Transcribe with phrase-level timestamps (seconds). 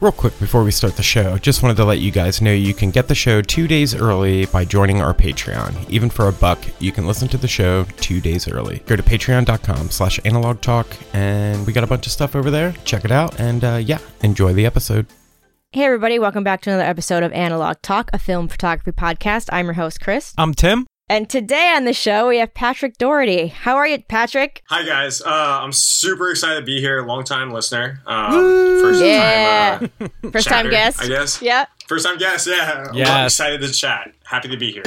[0.00, 2.74] Real quick before we start the show, just wanted to let you guys know you
[2.74, 5.88] can get the show two days early by joining our Patreon.
[5.88, 8.80] Even for a buck, you can listen to the show two days early.
[8.86, 12.72] Go to patreon.com slash analog talk, and we got a bunch of stuff over there.
[12.84, 15.06] Check it out, and uh, yeah, enjoy the episode.
[15.70, 19.50] Hey, everybody, welcome back to another episode of Analog Talk, a film photography podcast.
[19.52, 20.34] I'm your host, Chris.
[20.36, 20.84] I'm Tim.
[21.12, 23.48] And today on the show, we have Patrick Doherty.
[23.48, 24.62] How are you, Patrick?
[24.70, 25.20] Hi, guys.
[25.20, 27.02] Uh, I'm super excited to be here.
[27.02, 28.00] Long time listener.
[28.06, 28.32] Um,
[28.80, 29.78] first yeah.
[29.78, 29.90] time.
[30.00, 31.02] Uh, first chatter, time guest.
[31.02, 31.42] I guess.
[31.42, 31.66] Yeah.
[31.86, 32.46] First time guest.
[32.46, 32.88] Yeah.
[32.94, 33.10] Yes.
[33.10, 34.10] I'm excited to chat.
[34.24, 34.84] Happy to be here.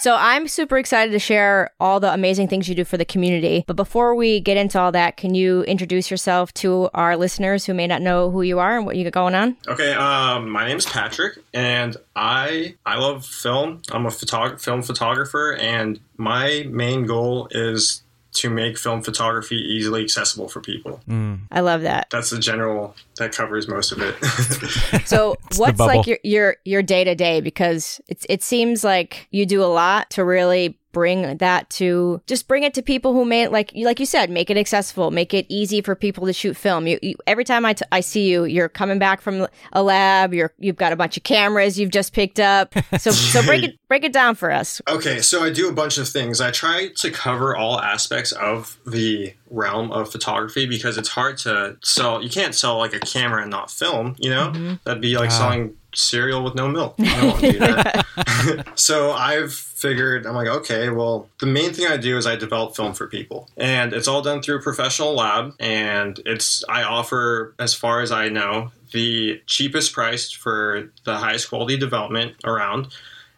[0.00, 3.64] So I'm super excited to share all the amazing things you do for the community.
[3.66, 7.74] But before we get into all that, can you introduce yourself to our listeners who
[7.74, 9.58] may not know who you are and what you got going on?
[9.68, 13.82] Okay, um, my name is Patrick, and I I love film.
[13.92, 20.04] I'm a photog- film photographer, and my main goal is to make film photography easily
[20.04, 21.00] accessible for people.
[21.08, 21.40] Mm.
[21.50, 22.08] I love that.
[22.10, 25.06] That's the general that covers most of it.
[25.06, 29.46] so what's like your your your day to day because it's it seems like you
[29.46, 33.48] do a lot to really bring that to just bring it to people who may
[33.48, 36.56] like you like you said make it accessible make it easy for people to shoot
[36.56, 36.86] film.
[36.86, 40.34] You, you every time I, t- I see you you're coming back from a lab
[40.34, 42.74] you're you've got a bunch of cameras you've just picked up.
[42.98, 44.80] So so break it break it down for us.
[44.88, 46.40] Okay so i do a bunch of things.
[46.40, 51.76] I try to cover all aspects of the realm of photography because it's hard to
[51.82, 54.50] sell you can't sell like a camera and not film you know?
[54.50, 54.74] Mm-hmm.
[54.84, 56.94] that'd be like selling cereal with no milk.
[57.00, 58.66] I to do that.
[58.74, 62.76] so I've figured, I'm like, okay, well, the main thing I do is I develop
[62.76, 63.48] film for people.
[63.56, 65.54] And it's all done through a professional lab.
[65.58, 71.48] And it's, I offer, as far as I know, the cheapest price for the highest
[71.48, 72.88] quality development around.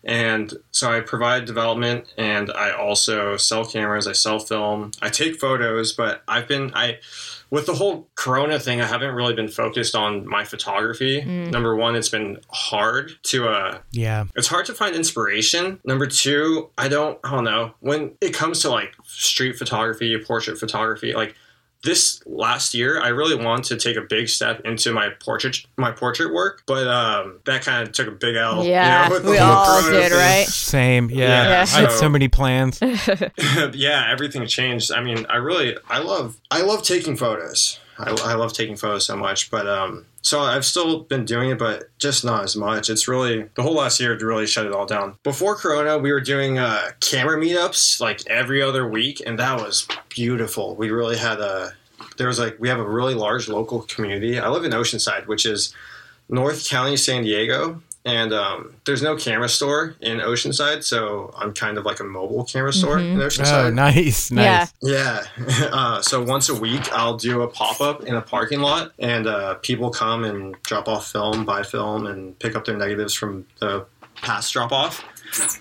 [0.04, 5.38] And so I provide development and I also sell cameras, I sell film, I take
[5.38, 6.98] photos, but I've been, I,
[7.52, 11.20] with the whole corona thing i haven't really been focused on my photography.
[11.20, 11.50] Mm.
[11.52, 14.24] number one it's been hard to uh yeah.
[14.34, 15.78] it's hard to find inspiration.
[15.84, 17.74] Number two i don't i don't know.
[17.80, 21.36] When it comes to like street photography portrait photography like
[21.82, 25.90] this last year I really wanted to take a big step into my portrait my
[25.90, 28.64] portrait work, but um, that kind of took a big L.
[28.64, 30.46] Yeah, you know, we all did, right?
[30.46, 31.26] Same, yeah.
[31.26, 31.66] yeah.
[31.74, 32.80] I had so many plans.
[33.72, 34.92] yeah, everything changed.
[34.92, 37.78] I mean, I really I love I love taking photos.
[37.98, 41.58] I, I love taking photos so much, but um, so I've still been doing it,
[41.58, 42.88] but just not as much.
[42.88, 45.18] It's really the whole last year to really shut it all down.
[45.24, 49.86] Before Corona, we were doing uh, camera meetups like every other week, and that was
[50.08, 50.76] beautiful.
[50.76, 51.74] We really had a
[52.16, 54.38] there was like we have a really large local community.
[54.38, 55.74] I live in Oceanside, which is
[56.28, 61.78] North County, San Diego, and um, there's no camera store in Oceanside, so I'm kind
[61.78, 63.20] of like a mobile camera store mm-hmm.
[63.20, 63.66] in Oceanside.
[63.66, 64.72] Oh, nice, nice.
[64.80, 65.68] Yeah, yeah.
[65.72, 69.26] Uh, so once a week, I'll do a pop up in a parking lot, and
[69.26, 73.46] uh, people come and drop off film, buy film, and pick up their negatives from
[73.60, 73.86] the
[74.16, 75.04] past drop off.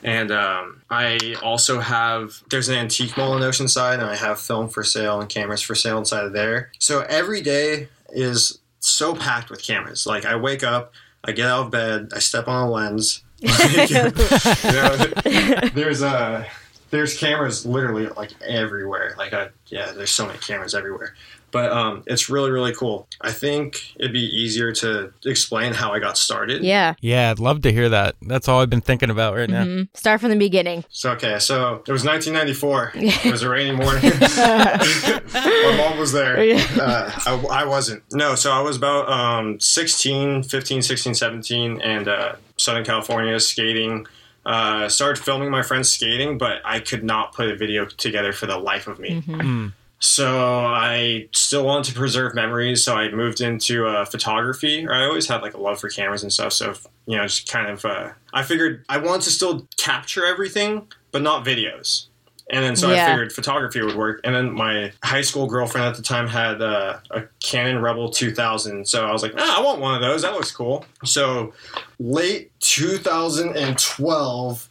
[0.03, 4.69] And um, I also have there's an antique mall in Oceanside, and I have film
[4.69, 6.71] for sale and cameras for sale inside of there.
[6.79, 10.05] So every day is so packed with cameras.
[10.05, 10.93] Like I wake up,
[11.23, 13.23] I get out of bed, I step on a lens.
[13.39, 14.09] you know,
[15.73, 16.45] there's uh,
[16.89, 19.15] there's cameras literally like everywhere.
[19.17, 21.15] Like I, yeah, there's so many cameras everywhere.
[21.51, 23.07] But um, it's really, really cool.
[23.19, 26.63] I think it'd be easier to explain how I got started.
[26.63, 26.95] Yeah.
[27.01, 28.15] Yeah, I'd love to hear that.
[28.21, 29.63] That's all I've been thinking about right now.
[29.63, 29.83] Mm-hmm.
[29.93, 30.85] Start from the beginning.
[30.89, 32.91] So, okay, so it was 1994.
[32.95, 34.11] it was a rainy morning.
[35.33, 36.37] My mom was there.
[36.79, 38.03] Uh, I, I, wasn't.
[38.11, 44.07] No, so I was about um, 16, 15, 16, 17, and uh, Southern California skating.
[44.43, 48.47] Uh, started filming my friends skating, but I could not put a video together for
[48.47, 49.21] the life of me.
[49.21, 49.67] Mm-hmm.
[50.03, 54.87] So I still wanted to preserve memories, so I moved into uh, photography.
[54.87, 56.53] I always had like a love for cameras and stuff.
[56.53, 56.73] So
[57.05, 61.21] you know, just kind of, uh, I figured I wanted to still capture everything, but
[61.21, 62.07] not videos.
[62.51, 63.05] And then so yeah.
[63.05, 64.19] I figured photography would work.
[64.23, 68.85] And then my high school girlfriend at the time had uh, a Canon Rebel 2000.
[68.87, 70.23] So I was like, ah, I want one of those.
[70.23, 70.83] That looks cool.
[71.05, 71.53] So
[71.99, 74.69] late 2012,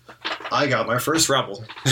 [0.53, 1.65] I got my first Rebel.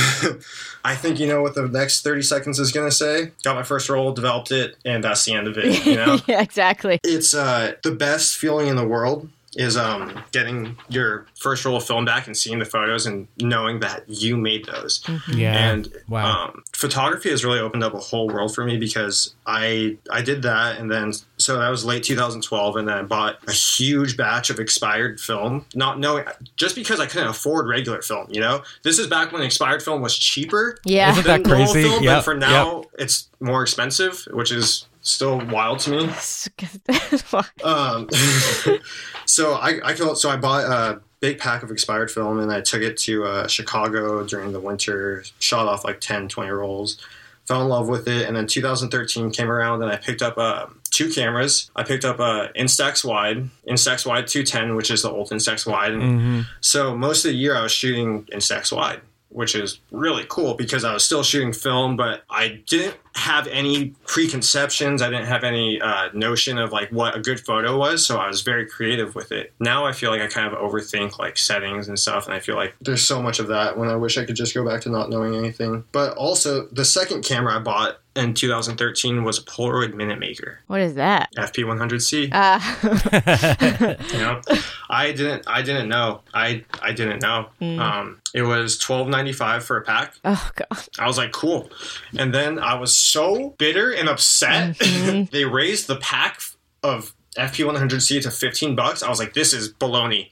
[0.84, 3.32] I think you know what the next 30 seconds is going to say.
[3.42, 5.84] Got my first roll, developed it, and that's the end of it.
[5.86, 6.18] You know?
[6.26, 6.98] yeah, exactly.
[7.04, 11.84] It's uh, the best feeling in the world is um, getting your first roll of
[11.84, 15.02] film back and seeing the photos and knowing that you made those.
[15.02, 15.38] Mm-hmm.
[15.38, 15.70] Yeah.
[15.70, 16.44] And wow.
[16.44, 20.42] Um, photography has really opened up a whole world for me because I I did
[20.42, 24.50] that and then so that was late 2012 and then I bought a huge batch
[24.50, 25.64] of expired film.
[25.74, 26.24] Not knowing
[26.56, 28.62] just because I couldn't afford regular film, you know.
[28.82, 30.78] This is back when expired film was cheaper.
[30.84, 31.10] Yeah.
[31.12, 31.82] Isn't that crazy?
[31.82, 32.18] Film, yep.
[32.18, 32.86] But for now, yep.
[32.98, 35.98] it's more expensive, which is still wild to me.
[37.64, 38.08] um,
[39.26, 42.82] so I, I so I bought a big pack of expired film and I took
[42.82, 46.98] it to uh, Chicago during the winter, shot off like 10, 20 rolls,
[47.46, 50.66] fell in love with it, and then 2013 came around and I picked up uh,
[50.90, 51.70] two cameras.
[51.74, 55.92] I picked up a Instax wide, Instax wide 210, which is the old Instax wide,
[55.92, 56.40] and mm-hmm.
[56.60, 59.00] so most of the year I was shooting Instax wide
[59.30, 63.90] which is really cool because I was still shooting film, but I didn't have any
[64.06, 65.02] preconceptions.
[65.02, 68.28] I didn't have any uh, notion of like what a good photo was, so I
[68.28, 69.52] was very creative with it.
[69.60, 72.54] Now I feel like I kind of overthink like settings and stuff, and I feel
[72.54, 74.88] like there's so much of that when I wish I could just go back to
[74.88, 75.84] not knowing anything.
[75.92, 80.60] But also, the second camera I bought in 2013 was a Polaroid Minute Maker.
[80.66, 81.30] What is that?
[81.36, 82.30] FP100C.
[82.32, 83.96] Uh.
[84.12, 84.40] you know,
[84.88, 85.44] I didn't.
[85.46, 86.22] I didn't know.
[86.34, 87.48] I I didn't know.
[87.60, 87.78] Mm.
[87.78, 90.14] Um, it was 12.95 for a pack.
[90.24, 90.88] Oh god.
[90.98, 91.70] I was like, cool.
[92.18, 94.76] And then I was so bitter and upset.
[94.76, 95.24] Mm-hmm.
[95.32, 96.40] they raised the pack
[96.82, 99.02] of FP100C to 15 bucks.
[99.02, 100.30] I was like, this is baloney.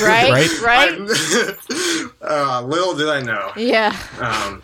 [0.00, 0.60] Right, right.
[0.62, 2.10] right?
[2.22, 3.52] uh, little did I know.
[3.56, 3.96] Yeah.
[4.20, 4.62] Um,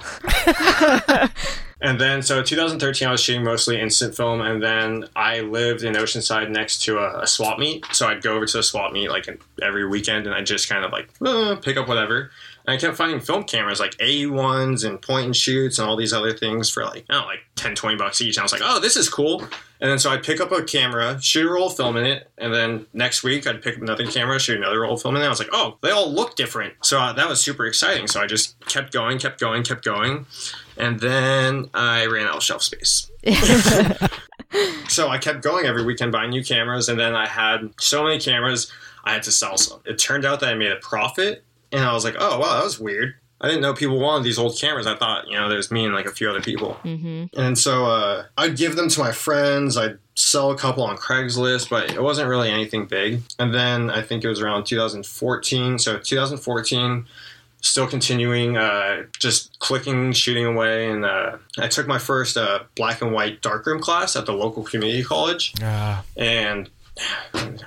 [1.80, 5.94] and then, so 2013, I was shooting mostly instant film, and then I lived in
[5.94, 7.84] Oceanside next to a, a swap meet.
[7.92, 9.28] So I'd go over to the swap meet like
[9.60, 12.30] every weekend, and I just kind of like uh, pick up whatever.
[12.66, 16.12] And I kept finding film cameras like AE1s and point and shoots and all these
[16.12, 18.36] other things for like, I don't know, like 10, 20 bucks each.
[18.36, 19.40] And I was like, oh, this is cool.
[19.80, 22.30] And then so I'd pick up a camera, shoot a roll of film in it,
[22.38, 25.22] and then next week I'd pick up another camera, shoot another roll of film in
[25.22, 25.24] it.
[25.26, 26.74] I was like, oh, they all look different.
[26.84, 28.06] So uh, that was super exciting.
[28.06, 30.26] So I just kept going, kept going, kept going.
[30.76, 33.10] And then I ran out of shelf space.
[34.88, 36.88] so I kept going every weekend buying new cameras.
[36.88, 38.70] And then I had so many cameras,
[39.04, 39.80] I had to sell some.
[39.84, 42.64] It turned out that I made a profit and I was like, oh, wow, that
[42.64, 43.14] was weird.
[43.42, 44.86] I didn't know people wanted these old cameras.
[44.86, 46.76] I thought, you know, there's me and like a few other people.
[46.84, 47.38] Mm-hmm.
[47.38, 49.76] And so uh, I'd give them to my friends.
[49.76, 53.22] I'd sell a couple on Craigslist, but it wasn't really anything big.
[53.40, 55.80] And then I think it was around 2014.
[55.80, 57.04] So 2014,
[57.62, 60.88] still continuing, uh, just clicking, shooting away.
[60.88, 64.62] And uh, I took my first uh, black and white darkroom class at the local
[64.62, 65.52] community college.
[65.60, 66.04] Ah.
[66.16, 66.70] And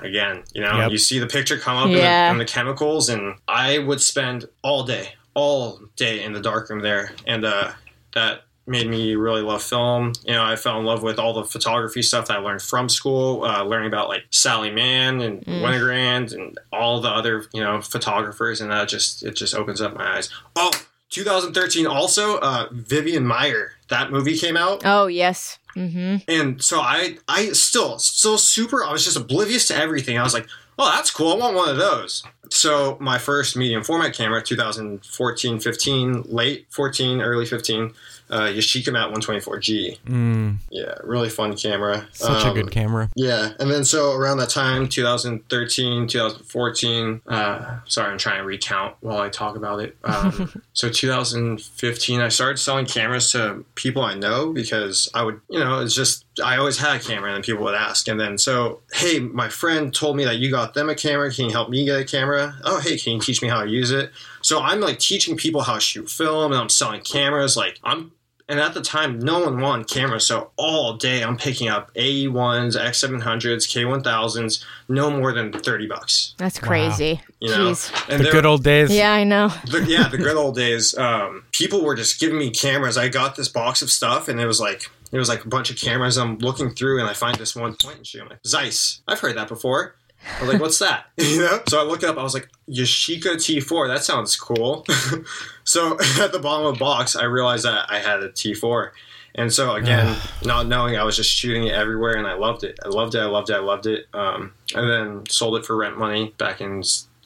[0.01, 0.91] again, you know, yep.
[0.91, 2.29] you see the picture come up yeah.
[2.29, 6.79] and, the, the, chemicals, and I would spend all day, all day in the darkroom
[6.79, 7.71] there, and uh,
[8.13, 10.13] that made me really love film.
[10.25, 12.89] You know, I fell in love with all the photography stuff that I learned from
[12.89, 15.61] school, uh, learning about like Sally Mann and mm.
[15.61, 19.95] Winogrand and all the other you know photographers, and that just it just opens up
[19.95, 20.29] my eyes.
[20.55, 20.71] Oh.
[21.11, 26.17] 2013 also uh, Vivian Maier that movie came out oh yes Mm-hmm.
[26.27, 28.83] And so I, I still, still super.
[28.83, 30.17] I was just oblivious to everything.
[30.17, 30.47] I was like,
[30.79, 31.33] "Oh, that's cool.
[31.33, 37.21] I want one of those." So my first medium format camera, 2014, 15, late 14,
[37.21, 37.93] early 15
[38.29, 39.99] uh, Yashica Mat 124G.
[40.01, 40.57] Mm.
[40.69, 42.07] Yeah, really fun camera.
[42.11, 43.09] Such um, a good um, camera.
[43.15, 47.21] Yeah, and then so around that time, 2013, 2014.
[47.27, 49.97] Uh, sorry, I'm trying to recount while I talk about it.
[50.03, 55.59] Um, so 2015, I started selling cameras to people I know because I would, you
[55.59, 58.07] know, it's just I always had a camera and people would ask.
[58.07, 61.31] And then so, hey, my friend told me that you got them a camera.
[61.31, 62.55] Can you help me get a camera?
[62.63, 64.11] Oh, hey, can you teach me how to use it?
[64.41, 67.55] So I'm like teaching people how to shoot film and I'm selling cameras.
[67.55, 68.11] Like I'm
[68.47, 70.27] and at the time, no one wanted cameras.
[70.27, 76.35] So all day, I'm picking up AE1s, X700s, K1000s, no more than 30 bucks.
[76.37, 77.13] That's crazy.
[77.13, 77.21] Wow.
[77.39, 78.09] You know, Jeez.
[78.13, 78.91] and the good old days.
[78.91, 79.47] Yeah, I know.
[79.65, 80.95] The, yeah, the good old days.
[80.95, 82.97] Um, people were just giving me cameras.
[82.97, 85.69] I got this box of stuff, and it was like it was like a bunch
[85.69, 86.17] of cameras.
[86.17, 88.21] I'm looking through, and I find this one point and shoot.
[88.21, 89.01] I'm like, Zeiss.
[89.07, 89.95] I've heard that before.
[90.37, 91.05] I was like, what's that?
[91.17, 91.61] you know?
[91.67, 94.85] So I looked up, I was like, Yashica T4, that sounds cool.
[95.63, 98.91] so at the bottom of the box, I realized that I had a T4.
[99.35, 102.79] And so again, not knowing, I was just shooting it everywhere, and I loved it.
[102.85, 103.19] I loved it.
[103.19, 103.53] I loved it.
[103.53, 104.07] I loved it.
[104.13, 106.81] Um, and then sold it for rent money back in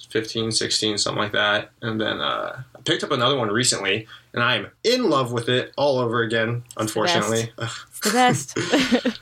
[0.10, 1.70] 15, 16, something like that.
[1.84, 5.72] And then uh, I picked up another one recently, and I'm in love with it
[5.78, 6.64] all over again.
[6.78, 8.58] Unfortunately, it's the best.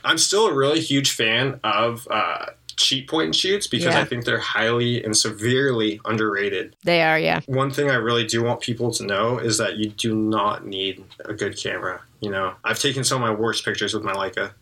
[0.04, 2.46] I'm still a really huge fan of uh,
[2.78, 4.00] cheap point and shoots because yeah.
[4.00, 6.76] I think they're highly and severely underrated.
[6.84, 7.40] They are, yeah.
[7.46, 11.04] One thing I really do want people to know is that you do not need
[11.24, 12.02] a good camera.
[12.20, 14.52] You know, I've taken some of my worst pictures with my Leica.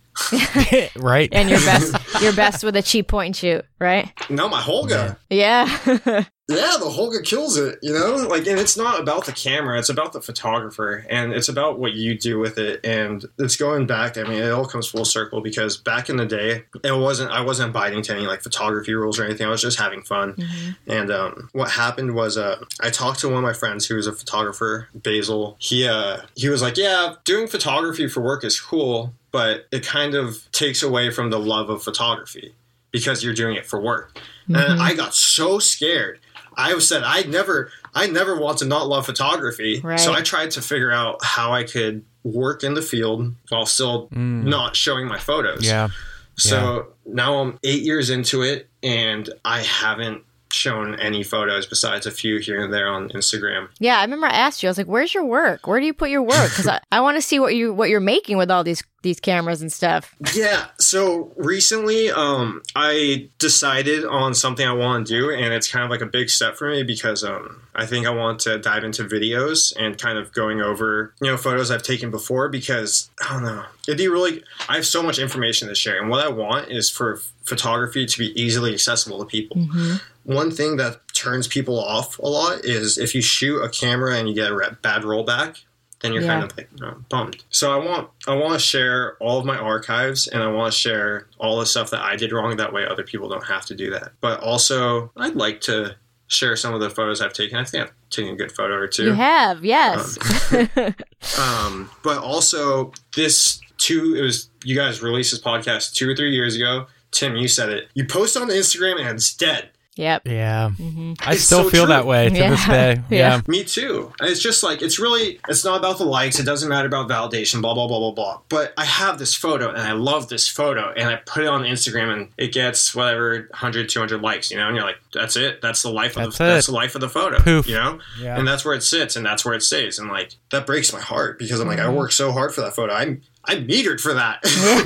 [0.96, 1.28] right.
[1.30, 4.10] And your best your best with a cheap point and shoot, right?
[4.30, 5.18] No, my Holga.
[5.28, 6.24] Yeah.
[6.48, 8.14] Yeah, the Holga kills it, you know?
[8.28, 11.94] Like and it's not about the camera, it's about the photographer and it's about what
[11.94, 15.40] you do with it and it's going back, I mean, it all comes full circle
[15.40, 19.18] because back in the day, it wasn't I wasn't abiding to any like photography rules
[19.18, 19.46] or anything.
[19.46, 20.34] I was just having fun.
[20.34, 20.90] Mm-hmm.
[20.90, 24.06] And um, what happened was uh, I talked to one of my friends who was
[24.06, 25.56] a photographer, Basil.
[25.58, 30.14] He uh, he was like, "Yeah, doing photography for work is cool, but it kind
[30.14, 32.54] of takes away from the love of photography
[32.92, 34.18] because you're doing it for work.
[34.48, 34.56] Mm-hmm.
[34.56, 36.20] And I got so scared.
[36.56, 39.80] I said I never I never want to not love photography.
[39.80, 40.00] Right.
[40.00, 44.08] So I tried to figure out how I could work in the field while still
[44.08, 44.44] mm.
[44.44, 45.66] not showing my photos.
[45.66, 45.88] Yeah.
[46.36, 47.14] So yeah.
[47.14, 50.22] now I'm 8 years into it and I haven't
[50.56, 53.68] shown any photos besides a few here and there on Instagram.
[53.78, 54.68] Yeah, I remember I asked you.
[54.68, 55.66] I was like, "Where's your work?
[55.66, 57.88] Where do you put your work?" Because I, I want to see what you what
[57.88, 60.14] you're making with all these these cameras and stuff.
[60.34, 60.66] Yeah.
[60.78, 65.90] So recently, um, I decided on something I want to do, and it's kind of
[65.90, 69.04] like a big step for me because um, I think I want to dive into
[69.04, 73.44] videos and kind of going over you know photos I've taken before because I don't
[73.44, 73.64] know.
[73.86, 74.42] It'd be really.
[74.68, 78.18] I have so much information to share, and what I want is for photography to
[78.18, 79.56] be easily accessible to people.
[79.58, 79.96] Mm-hmm
[80.26, 84.28] one thing that turns people off a lot is if you shoot a camera and
[84.28, 85.62] you get a bad rollback,
[86.00, 86.40] then you're yeah.
[86.40, 87.44] kind of like oh, bummed.
[87.50, 90.78] So I want I want to share all of my archives and I want to
[90.78, 92.56] share all the stuff that I did wrong.
[92.56, 94.12] That way, other people don't have to do that.
[94.20, 97.56] But also, I'd like to share some of the photos I've taken.
[97.56, 99.04] I think I've taken a good photo or two.
[99.04, 100.18] You have, yes.
[100.52, 100.94] Um,
[101.38, 106.34] um, but also, this two it was you guys released this podcast two or three
[106.34, 106.86] years ago.
[107.12, 107.88] Tim, you said it.
[107.94, 109.70] You post on Instagram and it's dead.
[109.96, 110.22] Yep.
[110.26, 110.70] Yeah.
[110.78, 111.14] Mm-hmm.
[111.20, 111.94] I it's still so feel true.
[111.94, 112.50] that way to yeah.
[112.50, 112.86] this day.
[113.08, 113.36] Yeah.
[113.36, 113.40] yeah.
[113.46, 114.12] Me too.
[114.20, 116.38] It's just like, it's really, it's not about the likes.
[116.38, 118.40] It doesn't matter about validation, blah, blah, blah, blah, blah.
[118.48, 121.62] But I have this photo and I love this photo and I put it on
[121.62, 124.66] Instagram and it gets whatever 100, 200 likes, you know?
[124.66, 125.62] And you're like, that's it.
[125.62, 126.48] That's the life of that's the, it.
[126.48, 127.66] that's the life of the photo, Poof.
[127.66, 128.00] you know?
[128.20, 128.38] Yeah.
[128.38, 129.98] And that's where it sits and that's where it stays.
[129.98, 131.90] And like, that breaks my heart because I'm like, mm-hmm.
[131.90, 132.92] I worked so hard for that photo.
[132.92, 134.40] I'm, I metered for that.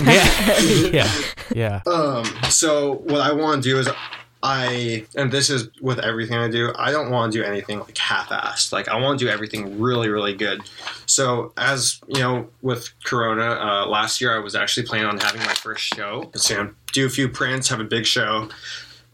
[0.05, 0.91] yeah.
[0.93, 1.11] yeah.
[1.55, 1.81] Yeah.
[1.91, 3.89] Um, so what I want to do is
[4.43, 6.73] I and this is with everything I do.
[6.79, 8.73] I don't want to do anything like half-assed.
[8.73, 10.63] Like I want to do everything really, really good.
[11.07, 15.43] So as you know, with Corona uh, last year, I was actually planning on having
[15.43, 16.31] my first show.
[16.37, 18.49] So you know, do a few prints, have a big show.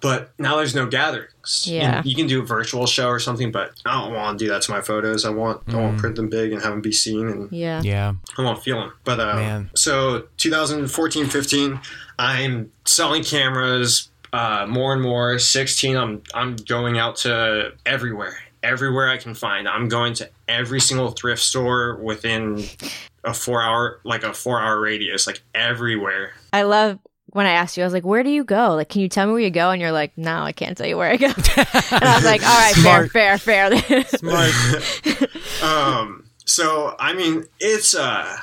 [0.01, 1.67] But now there's no gatherings.
[1.67, 4.45] Yeah, you, you can do a virtual show or something, but I don't want to
[4.45, 5.25] do that to my photos.
[5.25, 5.75] I want mm.
[5.75, 7.27] I want to print them big and have them be seen.
[7.29, 8.93] And yeah, yeah, I want to feel them.
[9.05, 9.71] But uh, Man.
[9.75, 11.81] so 2014, 15,
[12.19, 15.39] I'm selling cameras uh, more and more.
[15.39, 19.67] 16, I'm I'm going out to everywhere, everywhere I can find.
[19.67, 22.65] I'm going to every single thrift store within
[23.25, 26.33] a four hour, like a four hour radius, like everywhere.
[26.53, 28.75] I love when I asked you, I was like, "Where do you go?
[28.75, 30.87] Like, can you tell me where you go?" And you're like, "No, I can't tell
[30.87, 31.27] you where I go."
[31.57, 33.11] and I was like, "All right, Smart.
[33.11, 35.63] fair, fair, fair." Smart.
[35.63, 36.25] um.
[36.45, 38.39] So I mean, it's uh,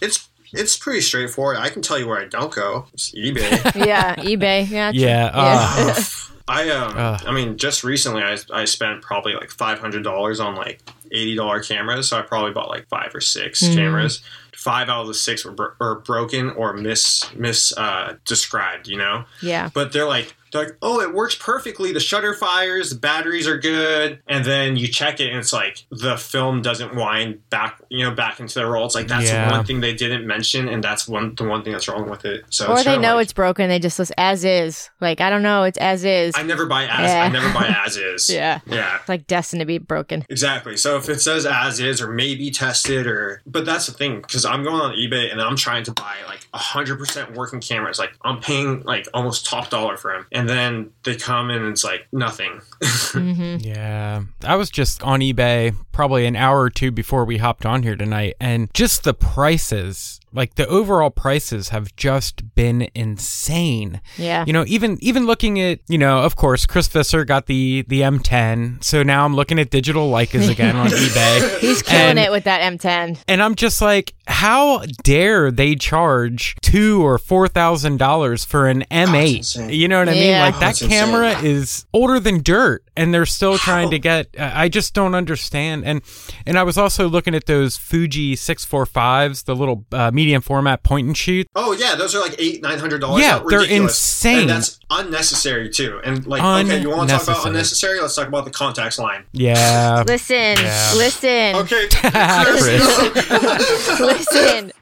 [0.00, 1.56] it's it's pretty straightforward.
[1.56, 2.86] I can tell you where I don't go.
[2.92, 3.86] It's eBay.
[3.86, 4.68] yeah, eBay.
[4.68, 4.90] Yeah.
[4.92, 5.30] Yeah.
[5.32, 6.02] Uh,
[6.48, 7.18] I um, uh.
[7.26, 10.80] I mean, just recently I I spent probably like five hundred dollars on like
[11.12, 12.08] eighty dollar cameras.
[12.08, 13.74] So I probably bought like five or 6 mm.
[13.74, 14.22] cameras.
[14.54, 18.88] Five out of the six were, bro- were broken or mis mis uh, described.
[18.88, 19.24] You know.
[19.42, 19.70] Yeah.
[19.72, 21.92] But they're like they're like, oh, it works perfectly.
[21.92, 25.84] The shutter fires, the batteries are good, and then you check it, and it's like
[25.90, 28.86] the film doesn't wind back, you know, back into the roll.
[28.86, 29.50] It's like that's yeah.
[29.50, 32.44] one thing they didn't mention, and that's one the one thing that's wrong with it.
[32.50, 34.90] So or they know like, it's broken, they just list as is.
[35.00, 36.34] Like I don't know, it's as is.
[36.36, 37.10] I never buy as.
[37.10, 37.22] Yeah.
[37.22, 38.30] I never buy as is.
[38.30, 40.24] yeah, yeah, it's like destined to be broken.
[40.28, 40.76] Exactly.
[40.76, 44.44] So if it says as is or maybe tested or, but that's the thing because
[44.44, 47.98] I'm going on eBay and I'm trying to buy like hundred percent working cameras.
[47.98, 51.84] Like I'm paying like almost top dollar for them and then they come and it's
[51.84, 52.60] like nothing.
[52.82, 53.56] mm-hmm.
[53.66, 54.24] Yeah.
[54.44, 57.96] I was just on eBay probably an hour or two before we hopped on here
[57.96, 64.00] tonight and just the prices like the overall prices have just been insane.
[64.16, 64.44] Yeah.
[64.46, 68.02] You know, even even looking at, you know, of course, Chris Visser got the the
[68.02, 68.82] M10.
[68.82, 71.58] So now I'm looking at digital Leicas again on eBay.
[71.58, 73.18] He's killing and, it with that M10.
[73.26, 78.84] And I'm just like, how dare they charge two or four thousand dollars for an
[78.92, 79.76] M8?
[79.76, 80.38] You know what I mean?
[80.38, 81.46] Like that That's camera insane.
[81.50, 84.28] is older than dirt, and they're still trying to get.
[84.38, 85.84] I just don't understand.
[85.84, 86.00] And
[86.46, 90.27] and I was also looking at those Fuji six four fives, the little uh, medium
[90.40, 91.46] format point and shoot.
[91.54, 93.22] Oh yeah, those are like eight nine hundred dollars.
[93.22, 94.40] Yeah, they're insane.
[94.40, 96.00] And that's unnecessary too.
[96.04, 98.00] And like, okay, you want to talk about unnecessary?
[98.00, 99.24] Let's talk about the Contax line.
[99.32, 100.04] Yeah.
[100.06, 100.92] listen, yeah.
[100.96, 101.56] listen.
[101.56, 101.88] Okay.
[104.04, 104.72] listen.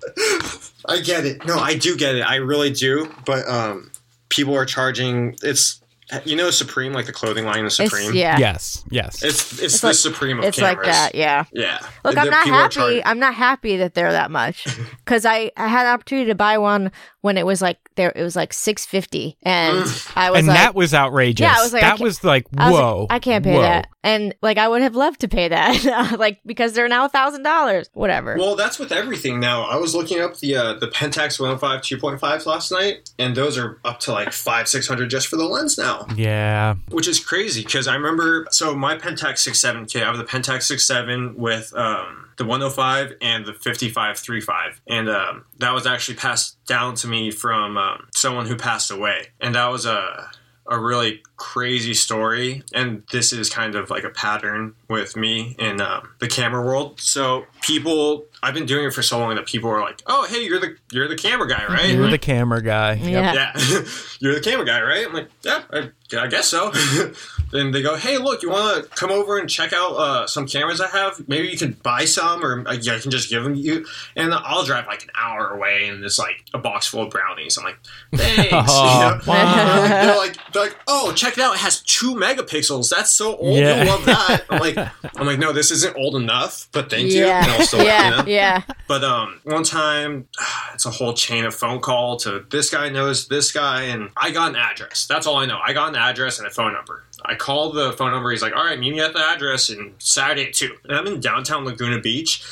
[0.89, 1.45] I get it.
[1.47, 2.23] No, I do get it.
[2.23, 3.13] I really do.
[3.25, 3.91] But um,
[4.29, 5.37] people are charging.
[5.43, 5.81] It's
[6.25, 8.09] you know Supreme, like the clothing line is Supreme.
[8.09, 8.39] It's, yeah.
[8.39, 8.85] Yes.
[8.91, 9.23] Yes.
[9.23, 10.87] It's it's, it's the like, Supreme of It's cameras.
[10.87, 11.15] like that.
[11.15, 11.45] Yeah.
[11.53, 11.79] Yeah.
[12.05, 13.05] Look, the, I'm not happy.
[13.05, 14.67] I'm not happy that they're that much
[15.05, 18.23] because I I had an opportunity to buy one when it was like there it
[18.23, 19.79] was like 650 and
[20.15, 21.43] I was and like, that was outrageous.
[21.43, 22.63] Yeah, I was like that was like whoa.
[22.63, 23.63] I, was like, I can't pay whoa.
[23.63, 23.89] that.
[24.05, 27.43] And like I would have loved to pay that like because they're now a thousand
[27.43, 27.91] dollars.
[27.95, 28.37] Whatever.
[28.37, 29.65] Well, that's with everything now.
[29.65, 33.81] I was looking up the uh, the Pentax 105 2.5s last night, and those are
[33.85, 35.96] up to like five six hundred just for the lens now.
[36.17, 38.47] Yeah, which is crazy because I remember.
[38.51, 41.73] So my Pentax 67K, I have the Pentax 67 with.
[41.75, 47.31] um the 105 and the 5535 and um, that was actually passed down to me
[47.31, 50.31] from um, someone who passed away and that was a
[50.69, 55.81] a really crazy story and this is kind of like a pattern with me in
[55.81, 57.01] um, the camera world.
[57.01, 60.45] So people i've been doing it for so long that people are like oh hey
[60.45, 61.95] you're the you're the camera guy right?
[61.95, 62.95] You're the camera guy.
[62.95, 63.53] Yeah, yeah.
[64.21, 65.07] you're the camera guy right?
[65.07, 66.73] I'm like yeah i, I guess so
[67.57, 70.47] then they go, "Hey, look, you want to come over and check out uh, some
[70.47, 71.29] cameras I have?
[71.29, 74.33] Maybe you could buy some, or uh, I can just give them to you." And
[74.33, 77.59] I'll drive like an hour away, and it's like a box full of brownies.
[77.59, 77.79] I'm like,
[78.15, 79.89] "Thanks." oh, you know?
[79.89, 81.55] they're like, they're like, "Oh, check it out!
[81.55, 82.91] It has two megapixels.
[82.91, 83.59] That's so old.
[83.59, 83.83] Yeah.
[83.83, 84.77] You love that." I'm like,
[85.17, 87.59] "I'm like, no, this isn't old enough, but thank yeah.
[87.59, 88.25] you." Still, yeah, you know?
[88.27, 88.63] yeah.
[88.89, 90.29] But um, one time,
[90.75, 94.31] it's a whole chain of phone call to this guy knows this guy, and I
[94.31, 95.07] got an address.
[95.07, 95.59] That's all I know.
[95.65, 97.03] I got an address and a phone number.
[97.25, 98.31] I called the phone number.
[98.31, 100.77] He's like, "All right, meet me at the address and Saturday at 2.
[100.85, 102.43] And I'm in downtown Laguna Beach,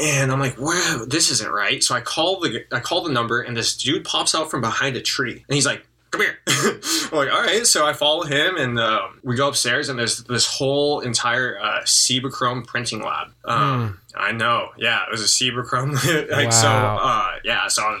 [0.00, 3.40] and I'm like, "Wow, this isn't right." So I call the I call the number,
[3.40, 6.80] and this dude pops out from behind a tree, and he's like, "Come here." I'm
[7.12, 10.46] like, "All right." So I follow him, and uh, we go upstairs, and there's this
[10.46, 13.28] whole entire uh, Cibachrome printing lab.
[13.44, 13.98] Um, mm.
[14.16, 15.92] I know, yeah, it was a Cibachrome.
[16.30, 16.50] like wow.
[16.50, 17.68] so, uh, yeah.
[17.68, 17.98] So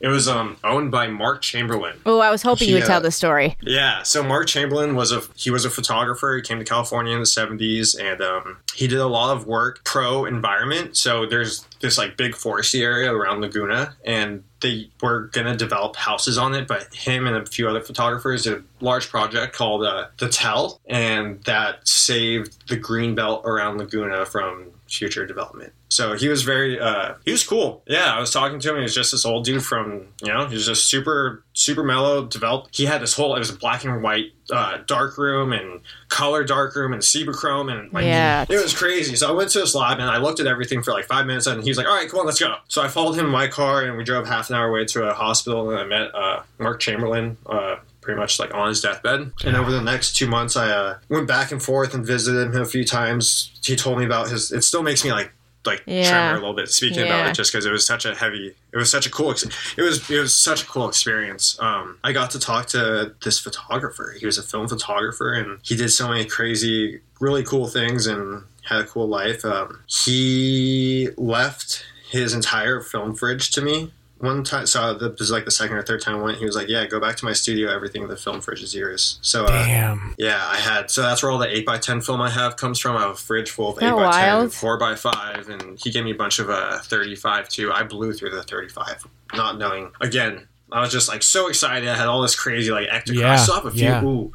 [0.00, 2.00] it was um, owned by Mark Chamberlain.
[2.04, 3.56] Oh, I was hoping he, you would uh, tell the story.
[3.60, 6.36] Yeah, so Mark Chamberlain was a he was a photographer.
[6.36, 9.84] He came to California in the '70s, and um, he did a lot of work
[9.84, 10.96] pro environment.
[10.96, 16.38] So there's this like big foresty area around Laguna, and they were gonna develop houses
[16.38, 16.66] on it.
[16.66, 20.80] But him and a few other photographers did a large project called uh, the Tell,
[20.86, 25.72] and that saved the green belt around Laguna from future development.
[25.88, 27.82] So he was very, uh, he was cool.
[27.86, 28.76] Yeah, I was talking to him.
[28.76, 32.26] He was just this old dude from, you know, he was just super, super mellow,
[32.26, 32.76] developed.
[32.76, 36.44] He had this whole, it was a black and white uh, dark room and color
[36.44, 38.44] dark room and Cibachrome and like, yeah.
[38.48, 39.16] it was crazy.
[39.16, 41.46] So I went to this lab and I looked at everything for like five minutes
[41.46, 42.56] and he was like, all right, come on, let's go.
[42.68, 45.08] So I followed him in my car and we drove half an hour away to
[45.08, 49.32] a hospital and I met uh, Mark Chamberlain, uh, pretty much like on his deathbed.
[49.44, 52.62] And over the next two months, I uh, went back and forth and visited him
[52.62, 53.50] a few times.
[53.62, 54.52] He told me about his.
[54.52, 55.32] It still makes me like
[55.64, 56.08] like yeah.
[56.08, 57.06] tremor a little bit speaking yeah.
[57.06, 59.42] about it just because it was such a heavy it was such a cool it
[59.78, 64.14] was it was such a cool experience um, i got to talk to this photographer
[64.16, 68.44] he was a film photographer and he did so many crazy really cool things and
[68.62, 74.66] had a cool life um, he left his entire film fridge to me one time,
[74.66, 76.38] so this is like the second or third time I went.
[76.38, 77.70] He was like, "Yeah, go back to my studio.
[77.70, 80.14] Everything in the film fridge is yours." So, uh, damn.
[80.18, 80.90] Yeah, I had.
[80.90, 82.96] So that's where all the eight x ten film I have comes from.
[82.96, 86.04] I have a fridge full of eight x ten, four x five, and he gave
[86.04, 87.70] me a bunch of uh, thirty five too.
[87.72, 89.92] I blew through the thirty five, not knowing.
[90.00, 91.88] Again, I was just like so excited.
[91.88, 93.20] I had all this crazy like Ektachrome.
[93.20, 93.82] Yeah, I still have a few.
[93.82, 94.04] Yeah.
[94.04, 94.32] Ooh,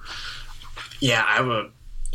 [0.99, 1.69] yeah, I have a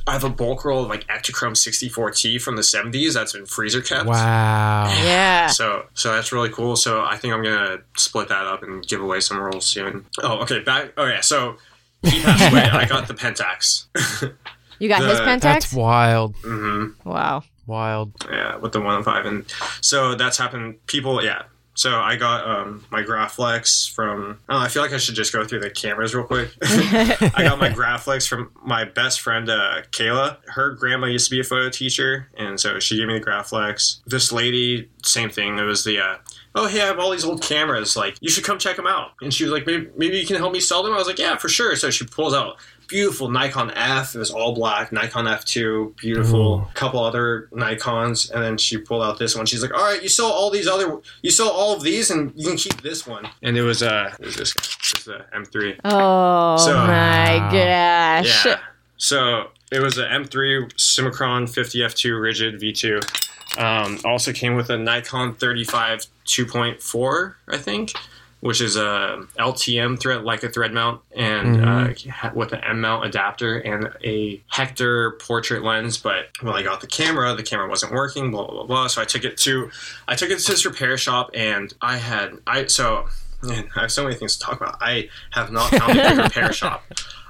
[0.06, 3.80] I have a bulk roll of like Ektachrome 64T from the 70s that's been freezer
[3.80, 4.06] kept.
[4.06, 4.86] Wow.
[5.04, 5.48] Yeah.
[5.48, 6.76] So so that's really cool.
[6.76, 10.06] So I think I'm gonna split that up and give away some rolls soon.
[10.22, 10.60] Oh, okay.
[10.60, 10.92] Back.
[10.96, 11.20] Oh yeah.
[11.20, 11.56] So
[12.02, 12.62] he passed away.
[12.62, 13.86] I got the Pentax.
[14.78, 15.40] you got the, his Pentax.
[15.40, 16.36] That's wild.
[16.36, 17.08] Mm-hmm.
[17.08, 17.42] Wow.
[17.66, 18.12] Wild.
[18.30, 19.44] Yeah, with the 105, and
[19.80, 20.86] so that's happened.
[20.86, 21.42] People, yeah,
[21.76, 24.40] So I got um, my Graflex from.
[24.48, 26.50] I, I feel like I should just go through the cameras real quick.
[26.62, 30.38] I got my Graflex from my best friend uh, Kayla.
[30.46, 33.98] Her grandma used to be a photo teacher, and so she gave me the Graflex.
[34.06, 35.58] This lady, same thing.
[35.58, 36.16] It was the uh,
[36.54, 37.96] oh hey, I have all these old cameras.
[37.96, 39.12] Like you should come check them out.
[39.20, 40.94] And she was like, maybe maybe you can help me sell them.
[40.94, 41.76] I was like, yeah, for sure.
[41.76, 42.56] So she pulls out
[42.88, 44.14] beautiful Nikon F.
[44.14, 44.92] It was all black.
[44.92, 46.68] Nikon F2, beautiful.
[46.70, 49.46] A couple other Nikons, and then she pulled out this one.
[49.46, 52.32] She's like, "All right, you saw all these other, you saw all of these, and
[52.36, 55.24] you can keep this one." And it was uh, it was this guy, this the
[55.34, 55.80] M3.
[55.84, 58.46] Oh so, my gosh!
[58.46, 58.60] Yeah.
[58.96, 63.58] So it was an M3 Summicron 50 F2 rigid V2.
[63.58, 67.92] Um, also came with a Nikon 35 2.4, I think
[68.40, 72.26] which is a LTM thread, like a thread mount, and mm-hmm.
[72.26, 75.98] uh, with an M mount adapter and a Hektor portrait lens.
[75.98, 78.30] But when I got the camera, the camera wasn't working.
[78.30, 78.66] Blah blah blah.
[78.66, 78.86] blah.
[78.88, 79.70] So I took it to,
[80.06, 83.06] I took it to this repair shop, and I had I so.
[83.42, 84.78] Man, I have so many things to talk about.
[84.80, 86.84] I have not found a repair shop.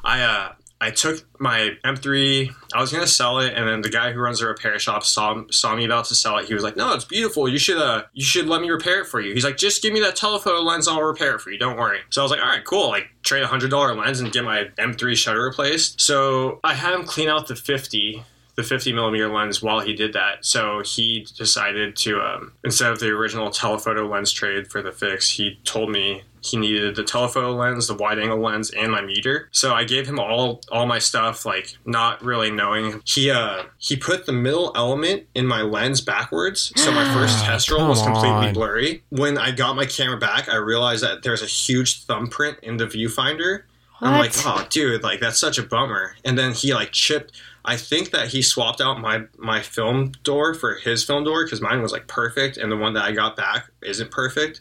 [0.04, 2.50] I uh, I took my M3.
[2.74, 5.42] I was gonna sell it, and then the guy who runs the repair shop saw
[5.50, 6.46] saw me about to sell it.
[6.46, 7.48] He was like, "No, it's beautiful.
[7.48, 9.92] You should uh, you should let me repair it for you." He's like, "Just give
[9.92, 10.86] me that telephoto lens.
[10.86, 11.58] I'll repair it for you.
[11.58, 14.20] Don't worry." So I was like, "All right, cool." Like trade a hundred dollar lens
[14.20, 16.00] and get my M3 shutter replaced.
[16.00, 18.22] So I had him clean out the 50
[18.56, 20.44] the 50 millimeter lens while he did that.
[20.44, 25.30] So he decided to, um, instead of the original telephoto lens trade for the fix,
[25.30, 29.48] he told me he needed the telephoto lens, the wide angle lens, and my meter.
[29.52, 33.02] So I gave him all all my stuff, like not really knowing.
[33.04, 37.70] He uh he put the middle element in my lens backwards, so my first test
[37.70, 38.54] roll was completely on.
[38.54, 39.02] blurry.
[39.10, 42.86] When I got my camera back, I realized that there's a huge thumbprint in the
[42.86, 43.62] viewfinder.
[43.98, 44.08] What?
[44.08, 46.16] I'm like, oh, dude, like that's such a bummer.
[46.24, 47.32] And then he like chipped.
[47.66, 51.60] I think that he swapped out my my film door for his film door because
[51.60, 54.60] mine was like perfect, and the one that I got back isn't perfect.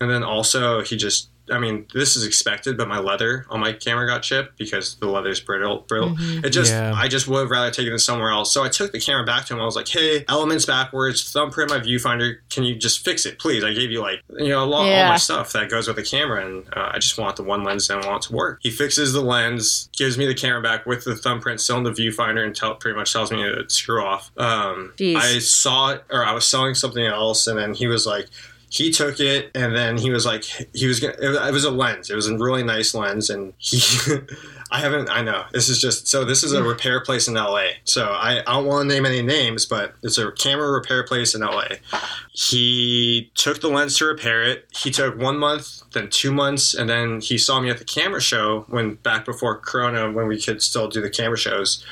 [0.00, 3.72] And then also he just I mean, this is expected, but my leather on my
[3.72, 5.84] camera got chipped because the leather's brittle.
[5.88, 6.10] Brittle.
[6.10, 6.44] Mm-hmm.
[6.44, 6.92] It just, yeah.
[6.94, 8.52] I just would have rather taken it somewhere else.
[8.52, 9.60] So I took the camera back to him.
[9.60, 12.38] I was like, "Hey, elements backwards, thumbprint my viewfinder.
[12.50, 13.64] Can you just fix it, please?
[13.64, 15.04] I gave you like, you know, a lot yeah.
[15.04, 17.64] all my stuff that goes with the camera, and uh, I just want the one
[17.64, 20.62] lens and I want it to work." He fixes the lens, gives me the camera
[20.62, 23.64] back with the thumbprint still in the viewfinder, and tell, pretty much tells me to
[23.68, 24.30] screw off.
[24.36, 28.28] Um, I saw it, or I was selling something else, and then he was like
[28.72, 32.08] he took it and then he was like he was gonna it was a lens.
[32.08, 33.80] It was a really nice lens and he
[34.70, 35.44] i haven't i know.
[35.52, 38.64] This is just so this is a repair place in la so i, I don't
[38.64, 41.64] want to name any names but it's a camera repair place in la
[42.32, 44.66] he took the lens to repair it.
[44.74, 48.22] He took one month then two months and then he saw me at the camera
[48.22, 51.84] show when back before corona when we could still do the camera shows.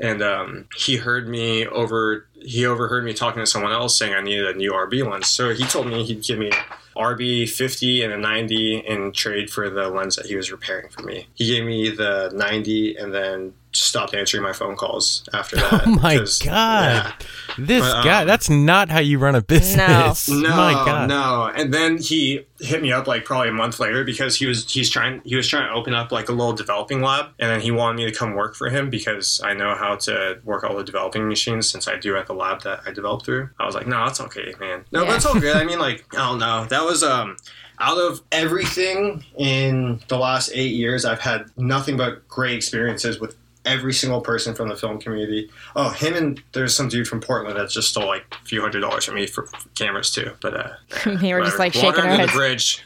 [0.00, 4.20] And um, he heard me over he overheard me talking to someone else saying I
[4.20, 5.28] needed a new RB lens.
[5.28, 6.50] So he told me he'd give me
[6.96, 11.02] RB 50 and a 90 in trade for the lens that he was repairing for
[11.02, 11.26] me.
[11.34, 15.86] He gave me the 90 and then stopped answering my phone calls after that.
[15.86, 16.44] Oh my god!
[16.44, 17.12] Yeah.
[17.58, 20.28] This but, um, guy, that's not how you run a business.
[20.28, 21.08] No, no, my god.
[21.08, 21.50] no.
[21.54, 24.88] And then he hit me up like probably a month later because he was he's
[24.88, 27.70] trying he was trying to open up like a little developing lab, and then he
[27.70, 30.84] wanted me to come work for him because I know how to work all the
[30.84, 33.50] developing machines since I do at the lab that I developed through.
[33.58, 34.84] I was like, no, that's okay, man.
[34.92, 35.10] No, yeah.
[35.10, 35.56] that's all good.
[35.56, 36.64] I mean, like, I don't know.
[36.66, 37.36] That was um
[37.78, 43.36] out of everything in the last eight years, I've had nothing but great experiences with
[43.64, 45.50] every single person from the film community.
[45.74, 48.80] Oh, him and there's some dude from Portland that just stole like a few hundred
[48.80, 50.32] dollars from me for, for cameras too.
[50.40, 50.70] But uh,
[51.22, 52.32] we were just like Water shaking our heads.
[52.32, 52.84] the bridge.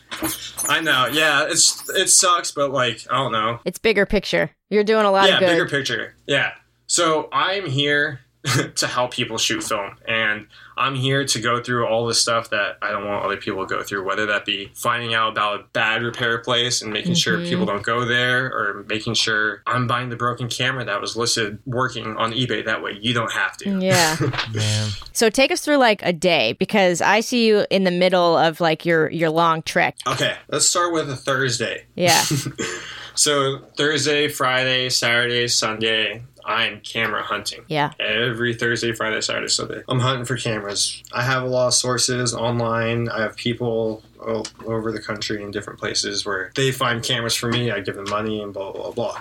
[0.69, 1.07] I know.
[1.07, 3.61] Yeah, it's it sucks, but like I don't know.
[3.65, 4.51] It's bigger picture.
[4.71, 5.49] You're doing a lot yeah, of good.
[5.49, 6.15] bigger picture.
[6.27, 6.53] Yeah.
[6.87, 8.21] So I'm here
[8.77, 9.97] to help people shoot film.
[10.07, 13.67] And I'm here to go through all the stuff that I don't want other people
[13.67, 17.13] to go through, whether that be finding out about a bad repair place and making
[17.13, 17.19] mm-hmm.
[17.19, 21.17] sure people don't go there, or making sure I'm buying the broken camera that was
[21.17, 22.65] listed working on eBay.
[22.65, 23.79] That way you don't have to.
[23.81, 24.17] Yeah.
[25.13, 28.61] so take us through like a day because I see you in the middle of
[28.61, 29.97] like your your long trek.
[30.07, 31.87] Okay, let's start with a Thursday.
[31.97, 32.23] Yeah.
[33.15, 37.65] so Thursday, Friday, Saturday, Sunday, I'm camera hunting.
[37.69, 37.93] Yeah.
[38.01, 39.83] Every Thursday, Friday, Saturday, Sunday.
[39.87, 41.03] I'm hunting for cameras.
[41.13, 43.11] I have a lot of sources online.
[43.11, 47.51] I have people all over the country in different places where they find cameras for
[47.51, 47.71] me.
[47.71, 49.21] I give them money and blah blah blah.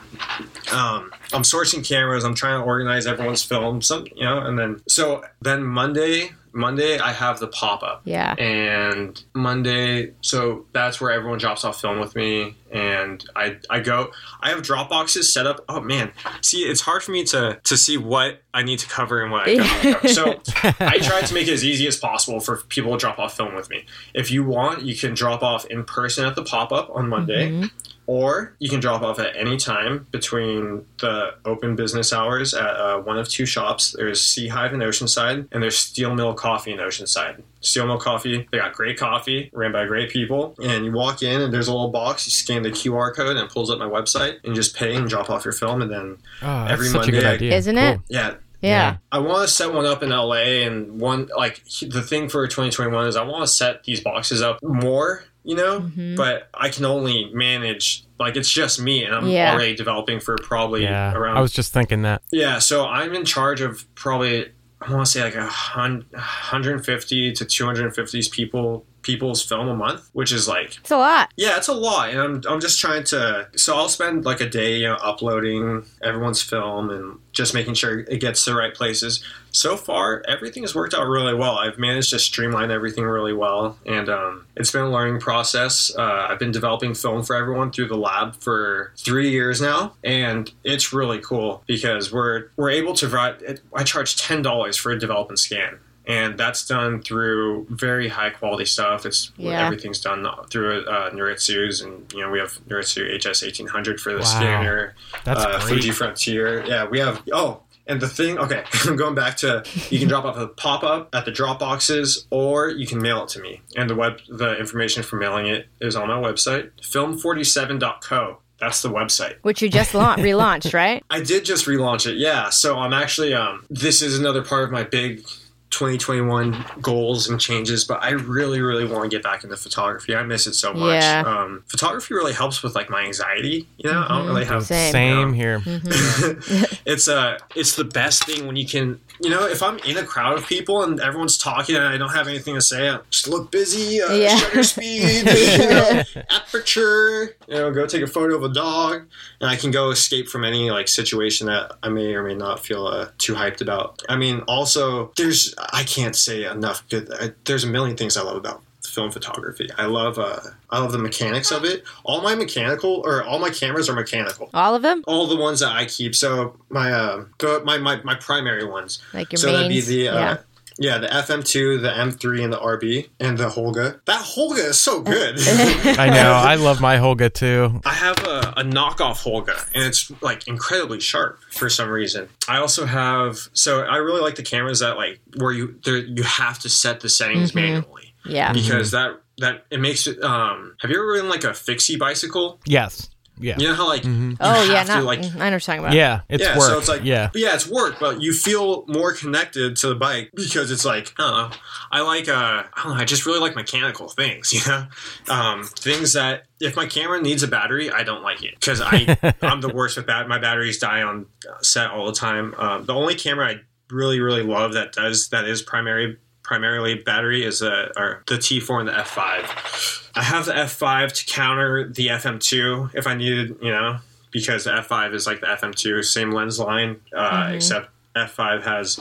[0.71, 2.23] Um, I'm sourcing cameras.
[2.23, 3.81] I'm trying to organize everyone's film.
[3.81, 8.01] Some you know, and then so then Monday Monday I have the pop up.
[8.03, 8.33] Yeah.
[8.33, 14.11] And Monday, so that's where everyone drops off film with me, and I I go.
[14.41, 15.63] I have drop boxes set up.
[15.69, 19.21] Oh man, see, it's hard for me to to see what I need to cover
[19.21, 20.07] and what I don't cover.
[20.07, 20.31] So
[20.79, 23.53] I try to make it as easy as possible for people to drop off film
[23.53, 23.85] with me.
[24.15, 27.51] If you want, you can drop off in person at the pop up on Monday.
[27.51, 27.67] Mm-hmm
[28.07, 32.99] or you can drop off at any time between the open business hours at uh,
[32.99, 33.93] one of two shops.
[33.97, 37.43] There's Sea Hive in Oceanside, and there's Steel Mill Coffee in Oceanside.
[37.59, 40.55] Steel Mill Coffee, they got great coffee, ran by great people.
[40.63, 42.25] And you walk in, and there's a little box.
[42.25, 44.95] You scan the QR code, and it pulls up my website, and you just pay
[44.95, 45.81] and drop off your film.
[45.81, 47.83] And then oh, every Monday, isn't cool.
[47.83, 47.99] it?
[48.07, 48.97] Yeah, yeah.
[49.11, 53.07] I want to set one up in LA and one like the thing for 2021
[53.07, 56.15] is I want to set these boxes up more you know mm-hmm.
[56.15, 59.53] but i can only manage like it's just me and i'm yeah.
[59.53, 63.23] already developing for probably yeah, around i was just thinking that yeah so i'm in
[63.23, 69.67] charge of probably i want to say like a 150 to 250 people people's film
[69.67, 71.31] a month, which is like it's a lot.
[71.37, 73.47] Yeah, it's a lot, and I'm I'm just trying to.
[73.55, 77.99] So I'll spend like a day, you know, uploading everyone's film and just making sure
[77.99, 79.23] it gets to the right places.
[79.51, 81.57] So far, everything has worked out really well.
[81.57, 85.91] I've managed to streamline everything really well, and um, it's been a learning process.
[85.97, 90.51] Uh, I've been developing film for everyone through the lab for three years now, and
[90.63, 93.61] it's really cool because we're we're able to provide.
[93.73, 98.29] I charge ten dollars for a develop and scan and that's done through very high
[98.29, 99.05] quality stuff.
[99.05, 99.65] It's yeah.
[99.65, 104.13] everything's done through uh, Noritsu's, and you know we have Noritsu HS eighteen hundred for
[104.13, 104.23] the wow.
[104.23, 104.95] scanner.
[105.25, 105.63] That's uh, great.
[105.63, 106.65] Fuji Frontier.
[106.65, 107.21] Yeah, we have.
[107.33, 108.39] Oh, and the thing.
[108.39, 111.59] Okay, I'm going back to you can drop off a pop up at the drop
[111.59, 113.61] boxes, or you can mail it to me.
[113.75, 118.37] And the web, the information for mailing it is on my website, film47.co.
[118.59, 119.35] That's the website.
[119.43, 121.03] Which you just la- relaunched, right?
[121.11, 122.49] I did just relaunch it, yeah.
[122.49, 125.27] So I'm actually um this is another part of my big
[125.69, 130.15] 2021 goals and changes, but I really, really want to get back into photography.
[130.15, 131.01] I miss it so much.
[131.01, 131.23] Yeah.
[131.25, 133.67] Um, photography really helps with like my anxiety.
[133.77, 134.11] You know, mm-hmm.
[134.11, 135.59] I don't really have same, same you know, here.
[135.59, 136.75] Mm-hmm.
[136.85, 140.03] it's uh, it's the best thing when you can you know, if I'm in a
[140.03, 143.27] crowd of people and everyone's talking and I don't have anything to say, I just
[143.27, 144.35] look busy, uh, yeah.
[144.35, 149.07] shutter speed, you know, aperture, you know, go take a photo of a dog,
[149.41, 152.65] and I can go escape from any like situation that I may or may not
[152.65, 154.01] feel uh, too hyped about.
[154.09, 157.11] I mean, also, there's I can't say enough good.
[157.13, 158.61] I, there's a million things I love about
[158.97, 159.69] film photography.
[159.77, 160.39] I love uh,
[160.71, 161.83] I love the mechanics of it.
[162.03, 164.49] All my mechanical or all my cameras are mechanical.
[164.55, 165.03] All of them?
[165.05, 166.15] All the ones that I keep.
[166.15, 168.99] So my uh, the, my, my my primary ones.
[169.13, 169.57] Like your so mains?
[169.57, 170.37] that'd be the uh, yeah.
[170.79, 173.99] Yeah, the FM2, the M3, and the RB, and the Holga.
[174.05, 175.35] That Holga is so good.
[175.39, 176.33] I know.
[176.33, 177.81] I love my Holga too.
[177.83, 182.29] I have a, a, knockoff Holga, and it's like incredibly sharp for some reason.
[182.47, 186.21] I also have so I really like the cameras that like where you there you
[186.21, 187.73] have to set the settings mm-hmm.
[187.73, 188.06] manually.
[188.29, 188.53] Yeah.
[188.53, 189.13] Because mm-hmm.
[189.13, 190.21] that that it makes it.
[190.23, 192.59] Um, have you ever ridden like a fixie bicycle?
[192.65, 193.09] Yes.
[193.39, 193.57] Yeah.
[193.57, 194.33] You know how like mm-hmm.
[194.39, 195.93] oh yeah, not, like mm, I know what you're talking about.
[195.93, 196.69] Yeah, it's yeah, work.
[196.69, 200.31] So it's like yeah, yeah, it's work, but you feel more connected to the bike
[200.33, 201.57] because it's like I don't know.
[201.91, 203.01] I like uh, I don't know.
[203.01, 204.53] I just really like mechanical things.
[204.57, 204.87] You know,
[205.29, 209.15] um, things that if my camera needs a battery, I don't like it because I
[209.43, 210.27] I'm the worst with that.
[210.27, 211.27] My batteries die on
[211.61, 212.55] set all the time.
[212.57, 213.55] Um, the only camera I
[213.91, 218.79] really really love that does that is primary primarily battery is a, or the T4
[218.79, 220.11] and the F5.
[220.15, 223.97] I have the F5 to counter the FM2 if I needed, you know,
[224.31, 227.55] because the F5 is like the FM2, same lens line, uh, mm-hmm.
[227.55, 228.99] except F5 has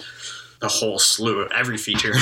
[0.60, 2.10] the whole slew of every feature.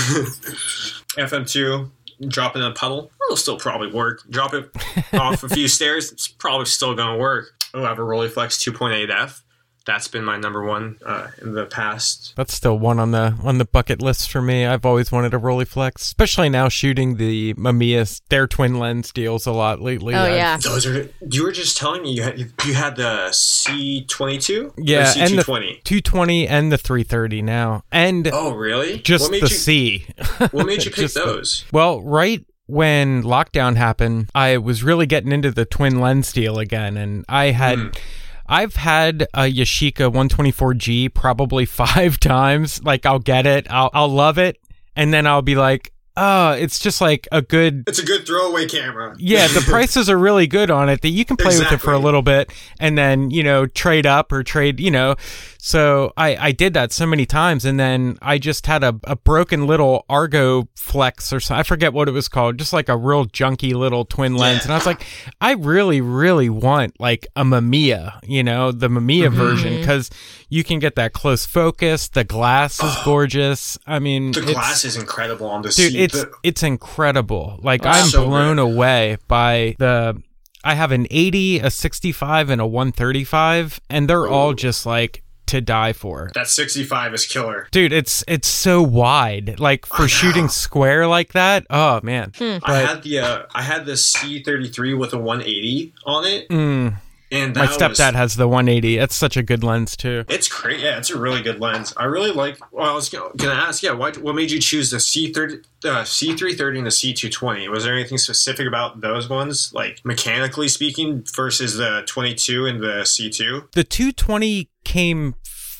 [1.16, 1.90] FM2,
[2.28, 4.22] drop in a puddle, it'll still probably work.
[4.28, 4.70] Drop it
[5.14, 7.54] off a few stairs, it's probably still going to work.
[7.72, 9.40] I have a Rolleiflex 2.8F
[9.86, 12.34] that's been my number one uh, in the past.
[12.36, 14.64] That's still one on the on the bucket list for me.
[14.64, 19.52] I've always wanted a Rolleiflex, especially now shooting the Mamiya their twin lens deals a
[19.52, 20.14] lot lately.
[20.14, 21.10] Oh I've, yeah, those are.
[21.30, 25.38] You were just telling me you had you had the C twenty two, yeah, and
[25.38, 28.98] the two twenty and the three thirty now, and oh really?
[28.98, 30.06] Just the you, C.
[30.50, 31.64] what made you pick those?
[31.70, 36.58] The, well, right when lockdown happened, I was really getting into the twin lens deal
[36.58, 37.78] again, and I had.
[37.78, 37.98] Mm
[38.46, 42.82] I've had a Yashica 124G probably five times.
[42.84, 44.58] Like I'll get it, I'll I'll love it,
[44.94, 47.84] and then I'll be like, oh, it's just like a good.
[47.86, 49.14] It's a good throwaway camera.
[49.18, 51.76] Yeah, the prices are really good on it that you can play exactly.
[51.76, 54.80] with it for a little bit and then you know trade up or trade.
[54.80, 55.16] You know,
[55.58, 59.16] so I, I did that so many times, and then I just had a, a
[59.16, 61.58] broken little Argoflex or something.
[61.58, 64.58] I forget what it was called, just like a real junky little twin lens.
[64.58, 64.64] Yeah.
[64.64, 65.06] And I was like,
[65.40, 69.36] I really, really want like a Mamiya, you know, the Mamiya mm-hmm.
[69.36, 70.10] version, because
[70.54, 72.06] you can get that close focus.
[72.06, 73.76] The glass is gorgeous.
[73.88, 75.74] I mean, the glass is incredible on this.
[75.74, 76.00] Dude, seat.
[76.00, 77.58] it's it's incredible.
[77.60, 78.62] Like I'm so blown good.
[78.62, 80.22] away by the
[80.62, 84.30] I have an 80, a 65, and a 135, and they're Ooh.
[84.30, 86.30] all just like to die for.
[86.34, 87.66] That 65 is killer.
[87.72, 89.58] Dude, it's it's so wide.
[89.58, 91.66] Like for shooting square like that.
[91.68, 92.32] Oh man.
[92.38, 92.58] Hmm.
[92.60, 96.48] But, I had the uh, I had the C33 with a 180 on it.
[96.48, 96.94] Mm.
[97.34, 98.98] And my stepdad was, has the 180.
[98.98, 100.24] It's such a good lens too.
[100.28, 100.80] It's great.
[100.80, 101.92] Yeah, it's a really good lens.
[101.96, 102.58] I really like.
[102.72, 103.82] Well, I was gonna, ask.
[103.82, 107.68] Yeah, what what made you choose the C30, uh, C330 and the C220?
[107.70, 113.02] Was there anything specific about those ones, like mechanically speaking, versus the 22 and the
[113.02, 113.72] C2?
[113.72, 115.34] The 220 came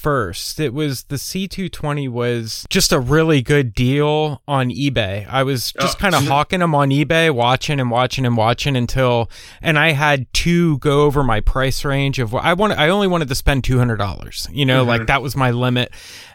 [0.05, 0.61] first.
[0.61, 5.27] It was the C220 was just a really good deal on eBay.
[5.27, 5.99] I was just oh.
[5.99, 9.31] kind of hawking them on eBay, watching and watching and watching until,
[9.63, 12.79] and I had to go over my price range of what I wanted.
[12.79, 14.89] I only wanted to spend $200, you know, mm-hmm.
[14.91, 15.91] like that was my limit.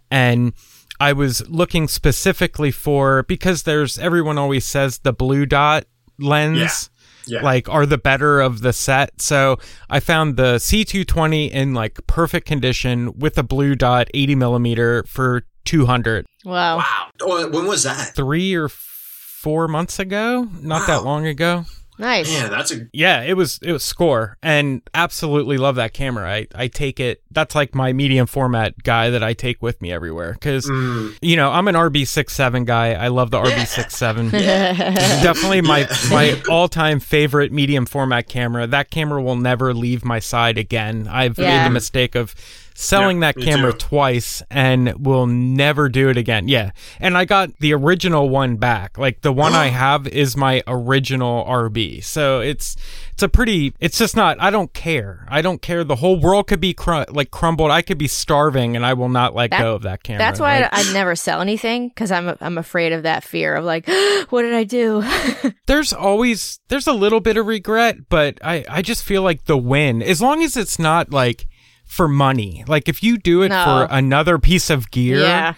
[0.10, 0.53] And,
[1.01, 5.86] I was looking specifically for because there's everyone always says the blue dot
[6.17, 6.98] lens yeah.
[7.27, 9.21] Like are the better of the set.
[9.21, 9.58] So
[9.89, 15.43] I found the C220 in like perfect condition with a blue dot 80 millimeter for
[15.65, 16.25] 200.
[16.45, 16.77] Wow.
[16.77, 17.08] Wow.
[17.21, 18.15] Oh, when was that?
[18.15, 20.47] Three or four months ago.
[20.62, 20.88] Not wow.
[20.88, 21.65] that long ago.
[21.99, 22.31] Nice.
[22.31, 23.21] Yeah, that's a yeah.
[23.23, 26.31] It was it was score and absolutely love that camera.
[26.31, 27.21] I I take it.
[27.29, 31.13] That's like my medium format guy that I take with me everywhere because mm.
[31.21, 32.93] you know I'm an RB67 guy.
[32.93, 34.31] I love the RB67.
[34.31, 38.65] Definitely my my all time favorite medium format camera.
[38.65, 41.05] That camera will never leave my side again.
[41.09, 41.57] I've yeah.
[41.57, 42.33] made the mistake of
[42.80, 43.78] selling yep, that camera too.
[43.78, 46.48] twice and will never do it again.
[46.48, 46.72] Yeah.
[47.00, 48.98] And I got the original one back.
[48.98, 52.02] Like the one I have is my original RB.
[52.04, 52.78] So it's
[53.12, 55.28] it's a pretty it's just not I don't care.
[55.30, 55.84] I don't care.
[55.84, 57.70] The whole world could be cr- like crumbled.
[57.70, 60.20] I could be starving and I will not let that, go of that camera.
[60.20, 60.70] That's why right?
[60.72, 63.88] I, I never sell anything cuz I'm I'm afraid of that fear of like
[64.30, 65.04] what did I do?
[65.68, 69.58] there's always there's a little bit of regret, but I I just feel like the
[69.58, 71.46] win as long as it's not like
[71.89, 72.63] for money.
[72.67, 73.63] Like if you do it no.
[73.63, 75.56] for another piece of gear, yeah.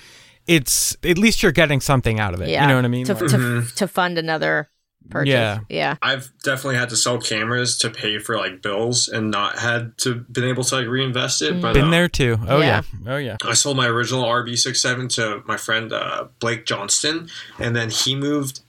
[0.47, 2.49] it's at least you're getting something out of it.
[2.49, 2.63] Yeah.
[2.63, 3.05] You know what I mean?
[3.05, 3.75] To, like, to, mm-hmm.
[3.75, 4.69] to fund another
[5.09, 5.29] purchase.
[5.29, 5.59] Yeah.
[5.69, 5.95] Yeah.
[6.01, 10.15] I've definitely had to sell cameras to pay for like bills and not had to
[10.15, 11.53] been able to like reinvest it.
[11.55, 11.61] Mm.
[11.61, 12.37] But been uh, there too.
[12.47, 12.81] Oh yeah.
[13.03, 13.11] yeah.
[13.13, 13.37] Oh yeah.
[13.43, 17.27] I sold my original RB67 to my friend uh, Blake Johnston
[17.59, 18.61] and then he moved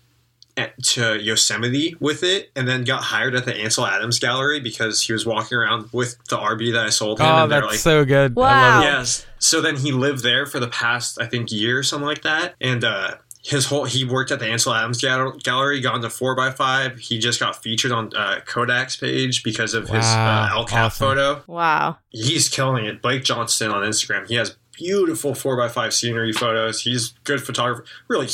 [0.56, 5.12] to Yosemite with it, and then got hired at the Ansel Adams Gallery because he
[5.12, 7.26] was walking around with the RB that I sold him.
[7.26, 8.36] Oh, that's like, so good!
[8.36, 8.82] Wow.
[8.82, 9.26] Yes.
[9.38, 12.54] So then he lived there for the past, I think, year or something like that,
[12.60, 16.56] and uh, his whole he worked at the Ansel Adams Gallery, got into four x
[16.56, 16.98] five.
[16.98, 19.96] He just got featured on uh, Kodak's page because of wow.
[19.96, 21.06] his uh, El Cap awesome.
[21.06, 21.42] photo.
[21.46, 23.02] Wow, he's killing it.
[23.02, 24.28] Blake Johnston on Instagram.
[24.28, 26.82] He has beautiful four x five scenery photos.
[26.82, 27.84] He's good photographer.
[28.08, 28.28] Really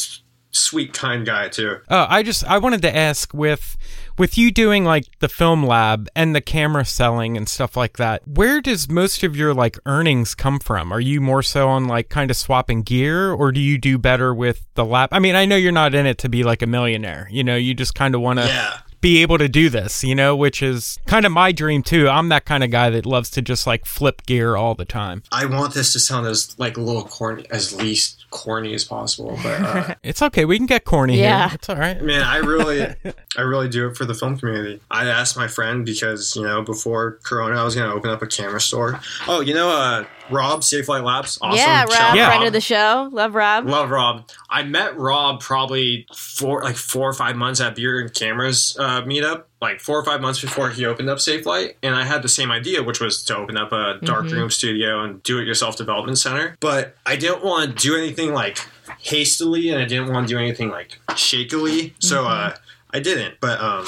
[0.59, 1.79] sweet, kind guy too.
[1.89, 3.77] Oh, I just I wanted to ask with
[4.19, 8.27] with you doing like the film lab and the camera selling and stuff like that.
[8.27, 10.93] Where does most of your like earnings come from?
[10.93, 14.35] Are you more so on like kind of swapping gear, or do you do better
[14.35, 15.11] with the lab?
[15.13, 17.29] I mean, I know you're not in it to be like a millionaire.
[17.31, 18.47] You know, you just kind of want to.
[18.47, 22.09] Yeah be able to do this, you know, which is kind of my dream too.
[22.09, 25.23] I'm that kind of guy that loves to just like flip gear all the time.
[25.33, 29.39] I want this to sound as like a little corny, as least corny as possible,
[29.43, 30.45] but uh, it's okay.
[30.45, 31.49] We can get corny yeah.
[31.49, 31.55] here.
[31.55, 32.01] It's all right.
[32.03, 32.83] Man, I really,
[33.37, 34.81] I really do it for the film community.
[34.91, 38.23] I asked my friend because you know before Corona, I was going to open up
[38.23, 39.01] a camera store.
[39.27, 41.39] Oh, you know, uh, Rob, Safelight Labs.
[41.41, 41.59] Awesome.
[41.59, 42.29] Yeah, Rob, yeah.
[42.29, 43.09] friend of the show.
[43.13, 43.67] Love Rob.
[43.67, 44.29] Love Rob.
[44.51, 49.03] I met Rob probably four, like four or five months at Beer and Cameras uh,
[49.03, 52.29] meetup, like four or five months before he opened up Safelight, and I had the
[52.29, 54.35] same idea, which was to open up a dark mm-hmm.
[54.35, 56.57] room studio and do it yourself development center.
[56.61, 58.59] But I didn't want to do anything like
[58.99, 62.53] hastily, and I didn't want to do anything like shakily, so mm-hmm.
[62.53, 62.57] uh,
[62.93, 63.41] I didn't.
[63.41, 63.87] But um,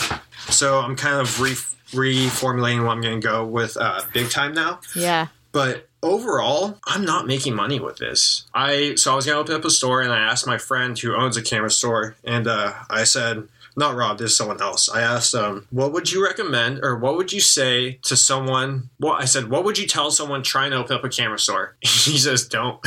[0.48, 1.55] so I'm kind of re-
[1.92, 4.81] reformulating what I'm going to go with uh, big time now.
[4.94, 5.29] Yeah.
[5.53, 8.44] But overall, I'm not making money with this.
[8.54, 11.14] I so I was gonna open up a store and I asked my friend who
[11.14, 14.88] owns a camera store and uh, I said, not Rob, this is someone else.
[14.88, 18.90] I asked um, what would you recommend or what would you say to someone?
[18.98, 21.76] Well, I said, what would you tell someone trying to open up a camera store?
[21.80, 22.80] he says, don't.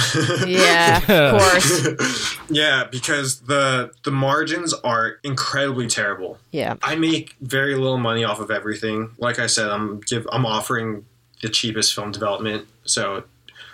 [0.45, 2.37] yeah, of course.
[2.49, 6.37] yeah, because the the margins are incredibly terrible.
[6.51, 9.11] Yeah, I make very little money off of everything.
[9.17, 11.05] Like I said, I'm give I'm offering
[11.41, 13.23] the cheapest film development, so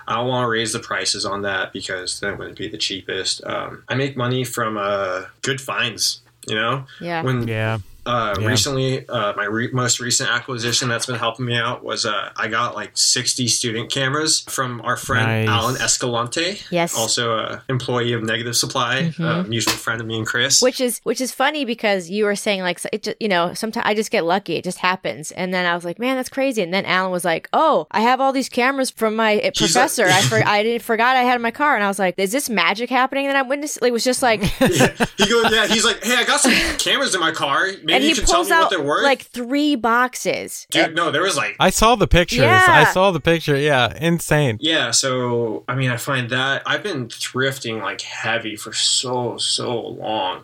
[0.07, 2.77] I don't want to raise the prices on that because then it wouldn't be the
[2.77, 3.43] cheapest.
[3.45, 6.21] Um, I make money from uh, good finds.
[6.47, 7.21] You know, yeah.
[7.21, 7.79] When yeah.
[8.09, 8.47] Uh, yeah.
[8.47, 12.47] Recently, uh, my re- most recent acquisition that's been helping me out was uh, I
[12.47, 15.47] got like 60 student cameras from our friend nice.
[15.47, 16.59] Alan Escalante.
[16.71, 19.23] Yes, also a employee of Negative Supply, mm-hmm.
[19.23, 20.59] a mutual friend of me and Chris.
[20.59, 23.85] Which is which is funny because you were saying like it just, you know sometimes
[23.85, 26.63] I just get lucky, it just happens, and then I was like, man, that's crazy,
[26.63, 30.05] and then Alan was like, oh, I have all these cameras from my eh, professor.
[30.07, 32.17] Like, I for- I didn't forgot I had in my car, and I was like,
[32.17, 33.87] is this magic happening that I'm witnessing?
[33.87, 34.95] It was just like yeah.
[35.17, 37.67] he goes, yeah, he's like, hey, I got some cameras in my car.
[37.83, 39.03] Maybe and you can tell me out- what they're?
[39.03, 40.67] Like three boxes.
[40.71, 42.39] Dude, no, there was like I saw the pictures.
[42.39, 42.65] Yeah.
[42.67, 43.55] I saw the picture.
[43.55, 44.57] Yeah, insane.
[44.59, 49.79] Yeah, so I mean, I find that I've been thrifting like heavy for so so
[49.79, 50.43] long,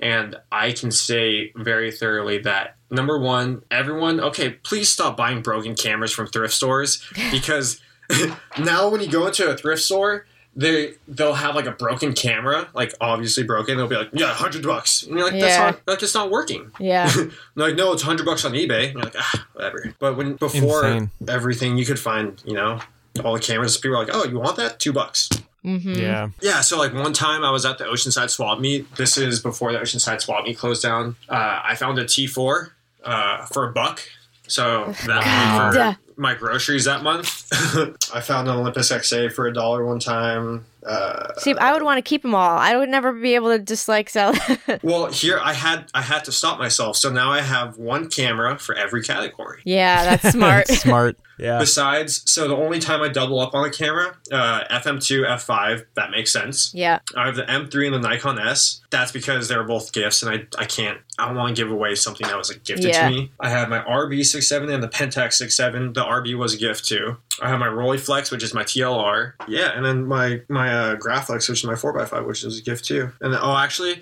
[0.00, 5.74] and I can say very thoroughly that number one, everyone, okay, please stop buying broken
[5.74, 7.80] cameras from thrift stores because
[8.58, 12.68] now when you go into a thrift store they they'll have like a broken camera,
[12.74, 13.76] like obviously broken.
[13.76, 15.70] They'll be like, yeah, hundred bucks, and you're like, that's yeah.
[15.70, 16.70] not like it's not working.
[16.78, 17.10] Yeah,
[17.54, 18.86] like no, it's hundred bucks on eBay.
[18.86, 19.94] And you're like, ah, whatever.
[19.98, 21.10] But when before Insane.
[21.28, 22.80] everything, you could find, you know,
[23.24, 23.76] all the cameras.
[23.78, 24.78] People are like, oh, you want that?
[24.78, 25.30] Two bucks.
[25.64, 25.94] Mm-hmm.
[25.94, 26.28] Yeah.
[26.40, 26.60] Yeah.
[26.60, 28.96] So like one time I was at the Oceanside Swap Meet.
[28.96, 31.16] This is before the Oceanside Swap Meet closed down.
[31.28, 32.70] Uh, I found a T4
[33.04, 34.02] uh, for a buck.
[34.48, 35.70] So that wow.
[35.70, 37.48] for my groceries that month.
[38.14, 40.64] I found an Olympus XA for a dollar one time.
[40.84, 42.58] Uh, See, I would want to keep them all.
[42.58, 44.34] I would never be able to just like sell.
[44.82, 48.58] well, here I had I had to stop myself, so now I have one camera
[48.58, 49.62] for every category.
[49.64, 50.66] Yeah, that's smart.
[50.68, 51.16] that's smart.
[51.38, 51.58] Yeah.
[51.58, 56.12] Besides, so the only time I double up on a camera, uh, FM2, F5, that
[56.12, 56.72] makes sense.
[56.72, 57.00] Yeah.
[57.16, 58.80] I have the M3 and the Nikon S.
[58.90, 61.96] That's because they're both gifts, and I, I can't, I don't want to give away
[61.96, 63.08] something that was like gifted yeah.
[63.08, 63.32] to me.
[63.40, 65.94] I have my RB67 and the Pentax 67.
[65.94, 67.16] The RB was a gift too.
[67.40, 69.32] I have my Rolleiflex, which is my TLR.
[69.48, 72.84] Yeah, and then my my uh, Graflex, which is my 4x5, which is a gift
[72.84, 73.12] too.
[73.20, 74.00] And then, oh, actually,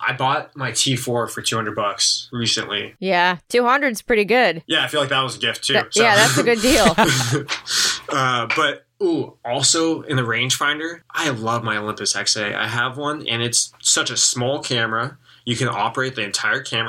[0.00, 2.94] I bought my T4 for 200 bucks recently.
[2.98, 4.62] Yeah, 200 is pretty good.
[4.66, 5.74] Yeah, I feel like that was a gift too.
[5.74, 6.02] That, so.
[6.02, 6.86] Yeah, that's a good deal.
[8.08, 12.54] uh, but Ooh, also in the rangefinder, I love my Olympus XA.
[12.54, 15.18] I have one, and it's such a small camera.
[15.44, 16.88] You can operate the entire camera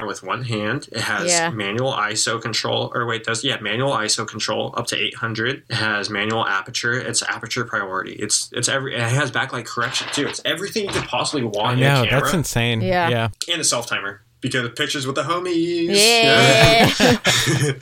[0.00, 0.88] with one hand.
[0.92, 1.50] It has yeah.
[1.50, 5.64] manual ISO control, or wait, does yeah, manual ISO control up to 800.
[5.68, 6.94] It has manual aperture.
[6.94, 8.14] It's aperture priority.
[8.14, 8.94] It's it's every.
[8.94, 10.26] It has backlight correction too.
[10.26, 11.78] It's everything you could possibly want.
[11.78, 12.80] I know that's insane.
[12.80, 15.88] Yeah, yeah, and a self timer because pictures with the homies.
[15.88, 16.90] Yeah.
[16.98, 17.72] yeah.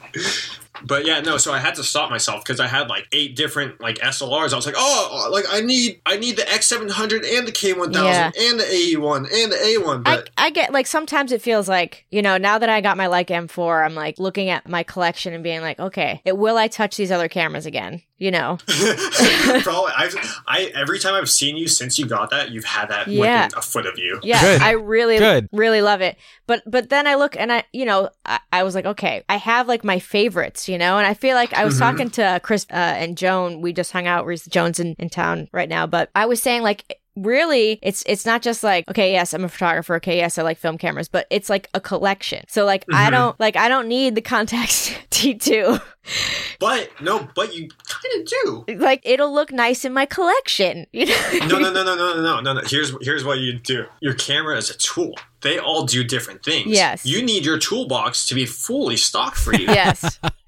[0.85, 1.37] But yeah, no.
[1.37, 4.53] So I had to stop myself because I had like eight different like SLRs.
[4.53, 7.47] I was like, oh, uh, like I need, I need the X seven hundred and
[7.47, 10.03] the K one thousand and the AE one and the A one.
[10.03, 12.97] But I, I get like sometimes it feels like you know now that I got
[12.97, 16.37] my like M four, I'm like looking at my collection and being like, okay, it,
[16.37, 18.03] will I touch these other cameras again?
[18.19, 18.59] You know,
[19.63, 19.93] probably.
[19.97, 23.47] I've, I every time I've seen you since you got that, you've had that yeah.
[23.47, 24.21] within a foot of you.
[24.23, 24.61] Yeah, Good.
[24.61, 25.49] I really, Good.
[25.53, 26.19] really love it.
[26.51, 29.37] But but then I look and I you know I, I, was like okay I
[29.37, 30.99] have like my favorites you know?
[30.99, 31.83] And I feel like I was mm-hmm.
[31.83, 33.61] talking to Chris uh, and Joan.
[33.61, 34.27] We just hung out.
[34.49, 35.87] Joan's in, in town right now.
[35.87, 39.49] But I was saying like really it's it's not just like okay yes i'm a
[39.49, 39.97] photographer.
[39.97, 41.09] Okay yes i like film cameras.
[41.09, 42.45] But it's like a collection.
[42.49, 42.95] So like mm-hmm.
[42.95, 45.83] i don't like i don't need the contax t2
[46.59, 48.65] but no but you kind of do.
[48.77, 50.87] Like it'll look nice in my collection.
[50.93, 51.07] You
[51.47, 52.61] know no no no no no no no no.
[52.67, 53.87] Here's here's what you do.
[54.01, 55.15] Your camera is a tool.
[55.43, 56.69] They all do different things.
[56.69, 57.07] Yes.
[57.07, 59.67] You need your toolbox to be fully stocked for you.
[59.67, 60.19] Yes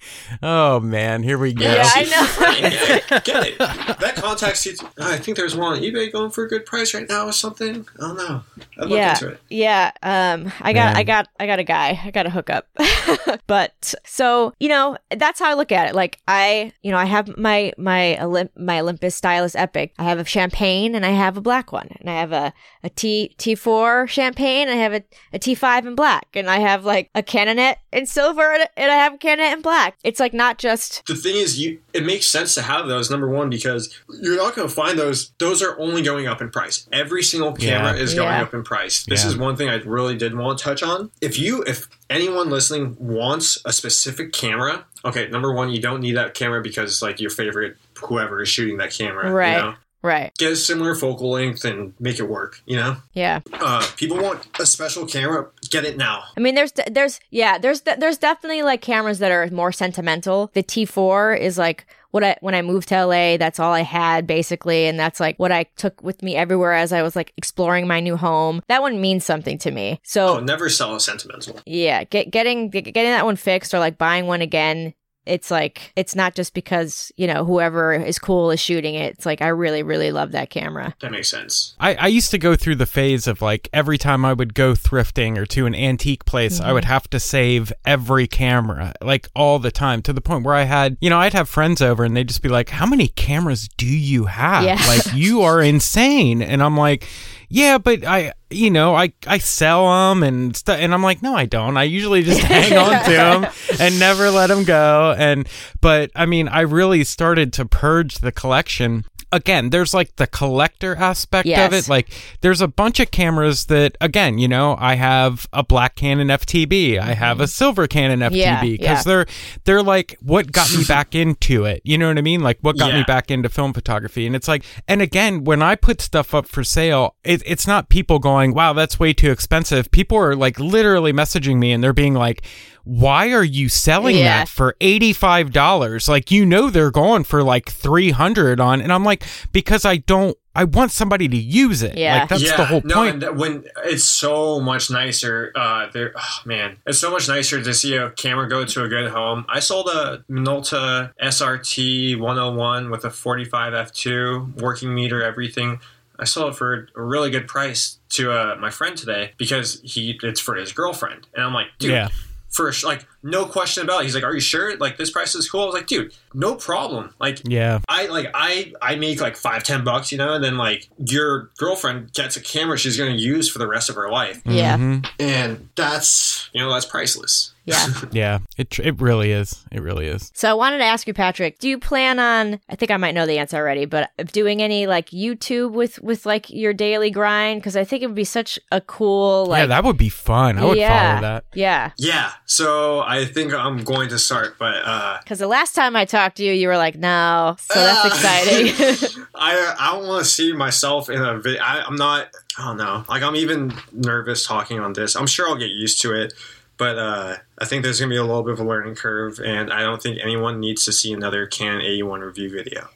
[0.42, 1.64] Oh man, here we go.
[1.64, 2.02] Yeah, I
[2.62, 2.68] know.
[3.08, 3.58] get, get it.
[3.58, 4.62] That Contax
[4.98, 7.86] I think there's one on eBay going for a good price right now or something.
[7.98, 8.42] I don't know.
[8.78, 9.18] I'd yeah,
[9.50, 9.92] yeah.
[10.02, 10.96] Um, I got, man.
[10.96, 12.00] I got, I got a guy.
[12.04, 12.68] I got a hookup.
[13.46, 15.94] but so you know, that's how I look at it.
[15.94, 19.92] Like I, you know, I have my my Olymp- my Olympus Stylus Epic.
[19.98, 22.90] I have a champagne and I have a black one, and I have a a
[22.90, 24.68] T T4 champagne.
[24.68, 28.06] And I have a a T5 in black, and I have like a Canonet in
[28.06, 29.91] silver, and, and I have a Canonet in black.
[30.04, 31.80] It's like not just the thing is you.
[31.92, 33.10] It makes sense to have those.
[33.10, 35.32] Number one, because you're not going to find those.
[35.38, 36.88] Those are only going up in price.
[36.92, 38.02] Every single camera yeah.
[38.02, 38.42] is going yeah.
[38.42, 39.04] up in price.
[39.04, 39.30] This yeah.
[39.30, 41.10] is one thing I really did want to touch on.
[41.20, 46.16] If you, if anyone listening wants a specific camera, okay, number one, you don't need
[46.16, 49.52] that camera because like your favorite whoever is shooting that camera, right?
[49.52, 49.74] You know?
[50.02, 50.36] Right.
[50.36, 52.96] Get a similar focal length and make it work, you know?
[53.12, 53.40] Yeah.
[53.52, 56.24] Uh, people want a special camera, get it now.
[56.36, 60.50] I mean, there's, there's, yeah, there's, there's definitely like cameras that are more sentimental.
[60.54, 64.26] The T4 is like, what I when I moved to LA, that's all I had
[64.26, 67.88] basically, and that's like what I took with me everywhere as I was like exploring
[67.88, 68.62] my new home.
[68.68, 69.98] That one means something to me.
[70.04, 71.58] So oh, never sell a sentimental.
[71.66, 74.94] Yeah, get, getting getting that one fixed or like buying one again
[75.24, 79.24] it's like it's not just because you know whoever is cool is shooting it it's
[79.24, 82.56] like i really really love that camera that makes sense i, I used to go
[82.56, 86.24] through the phase of like every time i would go thrifting or to an antique
[86.24, 86.68] place mm-hmm.
[86.68, 86.92] i would mm-hmm.
[86.92, 90.96] have to save every camera like all the time to the point where i had
[91.00, 93.86] you know i'd have friends over and they'd just be like how many cameras do
[93.86, 94.82] you have yeah.
[94.88, 97.06] like you are insane and i'm like
[97.52, 100.78] yeah, but I, you know, I, I sell them and stuff.
[100.80, 101.76] And I'm like, no, I don't.
[101.76, 103.46] I usually just hang on to them
[103.78, 105.14] and never let them go.
[105.16, 105.46] And,
[105.82, 110.94] but I mean, I really started to purge the collection again, there's like the collector
[110.94, 111.66] aspect yes.
[111.66, 111.88] of it.
[111.88, 112.12] Like,
[112.42, 116.98] there's a bunch of cameras that, again, you know, I have a black Canon FTB,
[116.98, 117.48] I have a mm-hmm.
[117.48, 119.02] silver Canon FTB because yeah, yeah.
[119.02, 119.26] they're
[119.64, 121.80] they're like what got me back into it.
[121.84, 122.40] You know what I mean?
[122.40, 122.98] Like what got yeah.
[122.98, 124.26] me back into film photography.
[124.26, 127.88] And it's like, and again, when I put stuff up for sale, it, it's not
[127.88, 131.92] people going, "Wow, that's way too expensive." People are like literally messaging me and they're
[131.92, 132.44] being like
[132.84, 134.38] why are you selling yeah.
[134.38, 136.08] that for $85?
[136.08, 140.36] Like, you know, they're going for like 300 on, and I'm like, because I don't,
[140.54, 141.96] I want somebody to use it.
[141.96, 142.20] Yeah.
[142.20, 143.20] Like, that's yeah, the whole point.
[143.20, 147.72] No, when it's so much nicer, uh, there, oh, man, it's so much nicer to
[147.72, 149.46] see a camera go to a good home.
[149.48, 155.80] I sold a Minolta SRT 101 with a 45 f2, working meter, everything.
[156.18, 160.18] I sold it for a really good price to uh, my friend today because he
[160.22, 162.08] it's for his girlfriend, and I'm like, dude, yeah
[162.52, 164.04] for like no question about it.
[164.04, 164.76] He's like, "Are you sure?
[164.76, 168.30] Like this price is cool." I was like, "Dude, no problem." Like, yeah, I like
[168.34, 172.36] I I make like five ten bucks, you know, and then like your girlfriend gets
[172.36, 174.40] a camera she's going to use for the rest of her life.
[174.44, 175.04] Yeah, mm-hmm.
[175.18, 177.54] and that's you know that's priceless.
[177.64, 177.86] Yeah.
[178.12, 178.38] yeah.
[178.56, 179.64] It it really is.
[179.70, 180.30] It really is.
[180.34, 183.14] So I wanted to ask you, Patrick, do you plan on I think I might
[183.14, 187.60] know the answer already, but doing any like YouTube with with like your daily grind?
[187.60, 190.58] Because I think it would be such a cool like Yeah, that would be fun.
[190.58, 191.44] I would yeah, follow that.
[191.54, 191.92] Yeah.
[191.98, 192.32] Yeah.
[192.46, 196.36] So I think I'm going to start, but uh because the last time I talked
[196.38, 197.56] to you, you were like, no.
[197.60, 199.24] So that's uh, exciting.
[199.34, 201.62] I I don't want to see myself in a video.
[201.62, 203.04] I'm not I don't know.
[203.08, 205.14] Like I'm even nervous talking on this.
[205.14, 206.34] I'm sure I'll get used to it
[206.82, 209.38] but uh, I think there's going to be a little bit of a learning curve,
[209.38, 212.88] and I don't think anyone needs to see another Canon A1 review video.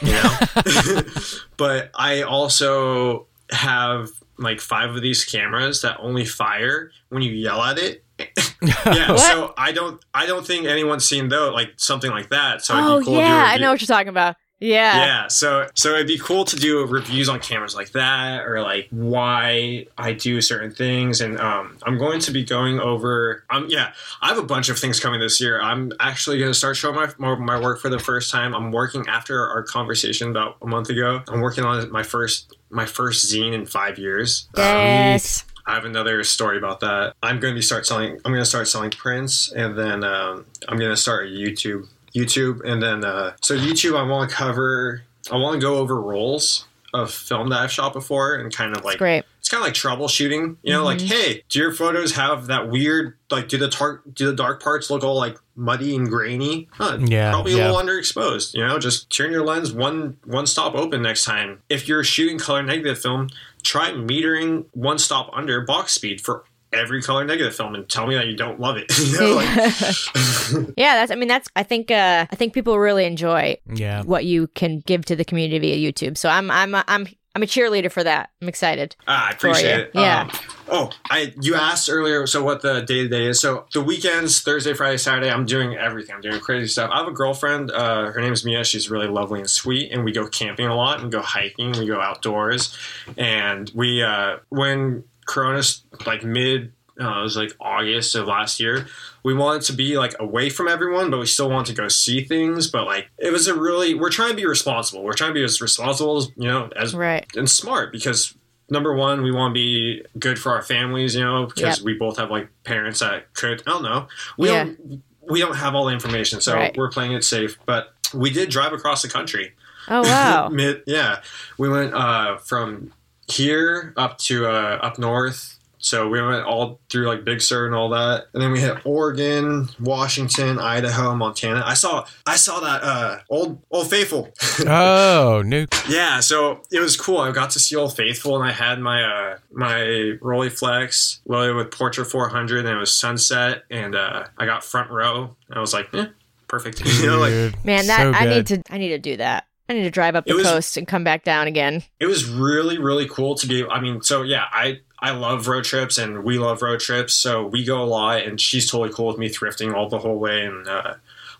[0.00, 1.02] You know,
[1.58, 7.60] but I also have like five of these cameras that only fire when you yell
[7.60, 8.02] at it.
[8.62, 12.64] yeah, so I don't I don't think anyone's seen though like something like that.
[12.64, 14.36] So oh cool yeah, I know what you're talking about.
[14.60, 15.04] Yeah.
[15.04, 15.28] Yeah.
[15.28, 19.86] So so it'd be cool to do reviews on cameras like that or like why
[19.98, 21.20] I do certain things.
[21.20, 23.92] And um, I'm going to be going over um yeah,
[24.22, 25.60] I have a bunch of things coming this year.
[25.60, 28.54] I'm actually gonna start showing my my work for the first time.
[28.54, 31.22] I'm working after our conversation about a month ago.
[31.28, 34.48] I'm working on my first my first zine in five years.
[34.56, 35.42] Yes.
[35.42, 37.14] Um, I have another story about that.
[37.22, 38.20] I'm going to be start selling.
[38.24, 41.88] I'm going to start selling prints, and then um, I'm going to start a YouTube
[42.14, 45.02] YouTube, and then uh, so YouTube, I want to cover.
[45.30, 48.84] I want to go over roles of film that I've shot before and kind of
[48.84, 49.24] like great.
[49.40, 50.84] It's kind of like troubleshooting, you know, mm-hmm.
[50.84, 54.62] like hey, do your photos have that weird like do the tar- do the dark
[54.62, 56.68] parts look all like muddy and grainy?
[56.72, 57.68] Huh, yeah, probably yeah.
[57.68, 58.54] a little underexposed.
[58.54, 61.62] You know, just turn your lens one one stop open next time.
[61.68, 63.28] If you're shooting color negative film,
[63.64, 66.44] try metering one stop under box speed for
[66.74, 68.86] every color negative film and tell me that you don't love it.
[68.98, 70.74] you know, like...
[70.76, 71.10] yeah, that's.
[71.10, 71.48] I mean, that's.
[71.56, 71.90] I think.
[71.90, 73.56] Uh, I think people really enjoy.
[73.72, 74.02] Yeah.
[74.02, 76.16] What you can give to the community via YouTube.
[76.18, 76.50] So I'm.
[76.50, 76.74] I'm.
[76.74, 77.06] I'm.
[77.36, 78.30] I'm a cheerleader for that.
[78.40, 78.94] I'm excited.
[79.08, 79.90] Ah, I appreciate it.
[79.92, 80.20] Yeah.
[80.20, 80.30] Um,
[80.68, 82.28] oh, I you asked earlier.
[82.28, 83.40] So what the day to day is?
[83.40, 86.14] So the weekends, Thursday, Friday, Saturday, I'm doing everything.
[86.14, 86.92] I'm doing crazy stuff.
[86.92, 87.72] I have a girlfriend.
[87.72, 88.62] Uh, her name is Mia.
[88.62, 91.72] She's really lovely and sweet, and we go camping a lot and go hiking.
[91.72, 92.78] We go outdoors,
[93.16, 98.86] and we uh, when Corona's like mid uh, it was like August of last year.
[99.24, 102.22] We wanted to be like away from everyone, but we still want to go see
[102.22, 102.68] things.
[102.70, 105.02] But like it was a really we're trying to be responsible.
[105.02, 108.34] We're trying to be as responsible as you know as right and smart because
[108.70, 111.16] number one we want to be good for our families.
[111.16, 111.84] You know because Yep.
[111.84, 114.06] we both have like parents that could I don't know
[114.38, 114.64] we Yeah.
[114.64, 116.76] don't we don't have all the information, so Right.
[116.76, 117.58] we're playing it safe.
[117.66, 119.54] But we did drive across the country.
[119.88, 120.48] Oh wow.
[120.52, 121.22] Mid, yeah,
[121.58, 122.92] we went uh, from
[123.28, 125.58] here up to uh, up north.
[125.78, 128.86] So we went all through like Big Sur and all that, and then we hit
[128.86, 131.62] Oregon, Washington, Idaho, Montana.
[131.62, 134.32] I saw I saw that uh, old Old Faithful.
[134.66, 135.66] Oh, new.
[135.86, 137.18] yeah, so it was cool.
[137.18, 139.80] I got to see Old Faithful, and I had my uh, my
[140.22, 145.36] Rolleiflex loaded with Portra 400, and it was sunset, and uh, I got front row.
[145.48, 146.06] And I was like, eh,
[146.48, 146.82] perfect.
[147.00, 149.46] you know, like Man, that so I need to I need to do that.
[149.68, 151.82] I need to drive up the was- coast and come back down again.
[152.00, 155.64] it was really really cool to be i mean so yeah i i love road
[155.64, 159.06] trips and we love road trips so we go a lot and she's totally cool
[159.06, 160.94] with me thrifting all the whole way and uh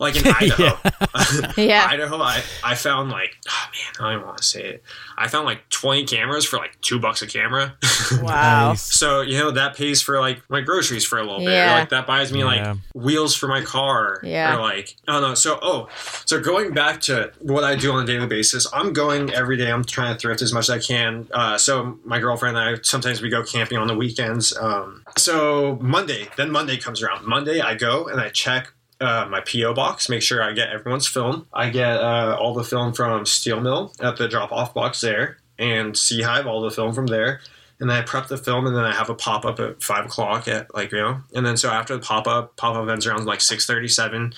[0.04, 0.78] like in idaho
[1.56, 1.86] Yeah.
[1.90, 4.82] idaho i i found like oh man i don't even want to say it
[5.18, 7.76] i found like 20 cameras for like two bucks a camera
[8.22, 8.70] Wow.
[8.70, 8.82] Nice.
[8.82, 11.74] so you know that pays for like my groceries for a little bit Yeah.
[11.76, 12.44] or, like that buys me Yeah.
[12.44, 14.56] like wheels for my car Yeah.
[14.56, 15.88] or like i don't know so oh
[16.26, 19.70] so going back to what i do on a daily basis i'm going every day
[19.70, 22.82] i'm trying to thrift as much as i can uh, so my girlfriend and i
[22.82, 27.60] sometimes we go camping on the weekends um, so monday then monday comes around monday
[27.60, 31.46] i go and i check uh, my PO box, make sure I get everyone's film.
[31.52, 35.38] I get uh, all the film from Steel Mill at the drop off box there,
[35.58, 37.40] and Sea Hive, all the film from there
[37.80, 40.06] and then I prep the film, and then I have a pop up at five
[40.06, 43.06] o'clock at like you know, and then so after the pop up, pop up ends
[43.06, 44.32] around like six thirty seven.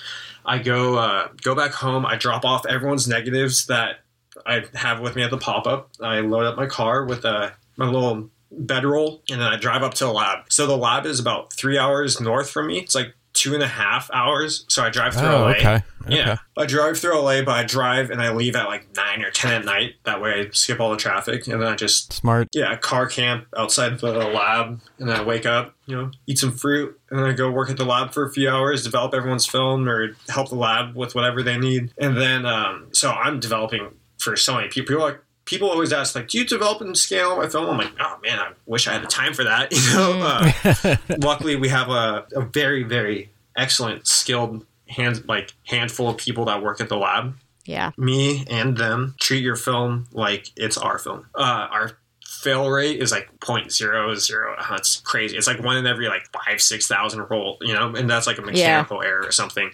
[0.45, 2.05] I go uh, go back home.
[2.05, 3.99] I drop off everyone's negatives that
[4.45, 5.91] I have with me at the pop up.
[6.01, 9.93] I load up my car with uh, my little bedroll, and then I drive up
[9.95, 10.51] to the lab.
[10.51, 12.79] So the lab is about three hours north from me.
[12.79, 14.65] It's like two and a half hours.
[14.67, 15.49] So I drive through Oh, LA.
[15.51, 15.83] okay.
[16.09, 16.41] Yeah, Okay.
[16.57, 19.51] I drive through LA, but I drive and I leave at like nine or ten
[19.53, 19.95] at night.
[20.05, 22.47] That way, I skip all the traffic, and then I just Smart.
[22.53, 26.51] yeah, car camp outside the lab, and then I wake up, you know, eat some
[26.53, 29.45] fruit, and then I go work at the lab for a few hours, develop everyone's
[29.45, 33.89] film or help the lab with whatever they need, and then um, so I'm developing
[34.17, 34.87] for so many people.
[34.95, 35.19] People like.
[35.47, 38.37] People always ask, like, "Do you develop and scale my film?" I'm like, "Oh man,
[38.37, 40.21] I wish I had the time for that." You know.
[40.21, 46.45] Uh, luckily, we have a, a very, very excellent, skilled hand like handful of people
[46.45, 47.35] that work at the lab
[47.65, 47.91] Yeah.
[47.97, 51.25] me and them treat your film like it's our film.
[51.35, 51.91] Uh, our
[52.25, 54.77] fail rate is like 0.00.
[54.77, 55.35] It's crazy.
[55.35, 58.37] It's like one in every like five, six thousand roll, you know, and that's like
[58.37, 59.71] a mechanical error or something.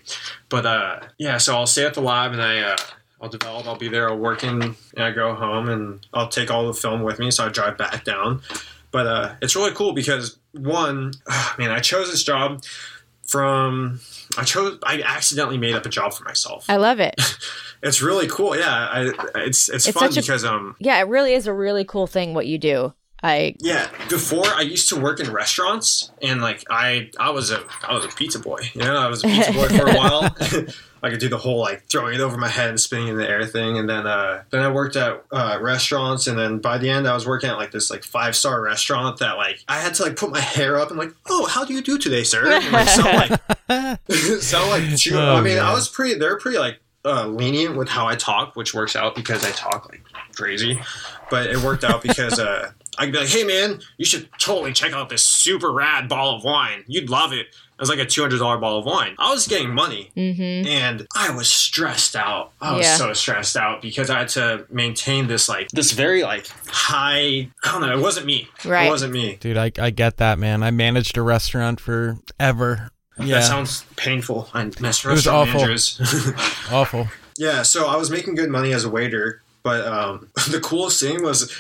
[0.49, 2.59] But uh, yeah, so I'll stay at the lab and I.
[2.61, 2.78] Uh,
[3.24, 3.65] I'll develop.
[3.65, 7.17] I'll be there working, and I go home, and I'll take all the film with
[7.19, 7.32] me.
[7.32, 8.41] So I drive back down.
[8.91, 12.63] But uh, it's really cool because one, ah, man, I chose this job
[13.26, 13.99] from.
[14.38, 14.78] I chose.
[14.84, 16.65] I accidentally made up a job for myself.
[16.69, 17.15] I love it.
[17.86, 18.55] It's really cool.
[18.55, 21.53] Yeah, I, it's it's, It's fun such a- because um Yeah, it really is a
[21.53, 22.93] really cool thing what you do.
[23.21, 23.89] I yeah.
[24.07, 28.05] Before I used to work in restaurants and like I I was a I was
[28.05, 28.59] a pizza boy.
[28.74, 30.34] You know, I was a pizza boy for a while.
[31.04, 33.30] I could do the whole like throwing it over my head and spinning in the
[33.30, 36.89] air thing, and then uh, then I worked at uh, restaurants, and then by the
[36.89, 39.93] end I was working at like this like five star restaurant that like I had
[39.95, 42.49] to like put my hair up and like oh how do you do today sir
[42.54, 43.99] and, like, sound like
[44.41, 47.89] sound like chew- Oh, I mean I was pretty they're pretty like uh, lenient with
[47.89, 50.04] how I talk, which works out because I talk like
[50.36, 50.80] crazy.
[51.30, 54.93] But it worked out because uh, I'd be like, "Hey man, you should totally check
[54.93, 56.84] out this super rad ball of wine.
[56.88, 59.15] You'd love it." It was like a two hundred dollar bottle of wine.
[59.17, 60.67] I was getting money, mm-hmm.
[60.67, 62.51] and I was stressed out.
[62.61, 62.97] I was Yeah.
[62.97, 67.49] so stressed out because I had to maintain this like this very like high.
[67.63, 67.97] I don't know.
[67.97, 68.47] It wasn't me.
[68.63, 68.86] Right.
[68.86, 69.38] It wasn't me.
[69.39, 70.63] Dude, I, I get that, man.
[70.63, 72.89] I managed a restaurant forever.
[73.19, 73.36] Yeah.
[73.39, 74.49] That sounds painful.
[74.53, 75.61] I missed was restaurant awful.
[75.61, 75.99] managers.
[76.71, 77.07] Awful.
[77.38, 81.24] Yeah, so I was making good money as a waiter, but um, the coolest thing
[81.24, 81.51] was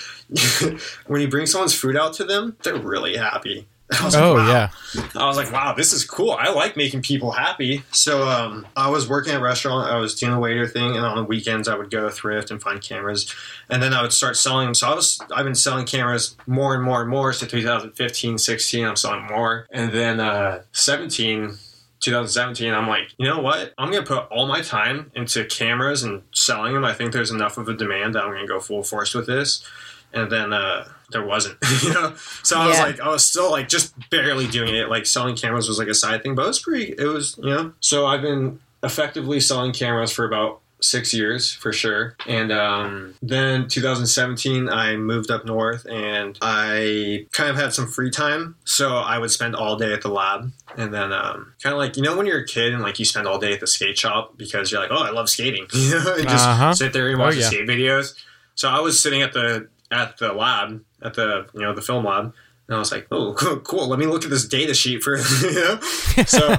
[1.07, 3.67] when you bring someone's food out to them, they're really happy.
[4.01, 4.47] I was like, Oh, wow.
[4.47, 4.69] yeah.
[5.15, 6.31] I was like, wow, this is cool.
[6.31, 7.83] I like making people happy.
[7.91, 9.89] So um, I was working at a restaurant.
[9.91, 12.61] I was doing the waiter thing, and on the weekends I would go thrift and
[12.61, 13.33] find cameras,
[13.69, 14.75] and then I would start selling them.
[14.75, 17.33] So I was I've been selling cameras more and more and more.
[17.33, 21.57] So 2015, 16, I'm selling more, and then uh, 17.
[21.99, 23.73] 2017, I'm like, you know what?
[23.77, 26.83] I'm gonna put all my time into cameras and selling them.
[26.83, 29.65] I think there's enough of a demand that I'm gonna go full force with this.
[30.13, 31.57] And then uh, there wasn't.
[31.83, 34.89] you know, so I was like, I was still like just barely doing it.
[34.89, 36.93] Like selling cameras was like a side thing, but it was pretty.
[36.97, 37.73] It was you know.
[37.79, 42.17] So I've been effectively selling cameras for about six years for sure.
[42.27, 48.11] And um, then 2017, I moved up north and I kind of had some free
[48.11, 48.55] time.
[48.65, 50.51] So I would spend all day at the lab.
[50.77, 53.05] And then um, kind of like, you know, when you're a kid and like you
[53.05, 55.67] spend all day at the skate shop because you're like, oh, I love skating.
[55.73, 56.73] You know, and just Uh-huh.
[56.73, 57.47] sit there and Oh, watch the yeah.
[57.47, 58.13] skate videos.
[58.55, 62.05] So I was sitting at the at the lab at the you know the film
[62.05, 62.33] lab,
[62.67, 63.57] and I was like, "Oh, cool!
[63.57, 63.87] cool.
[63.87, 65.79] Let me look at this data sheet for you know."
[66.25, 66.47] So,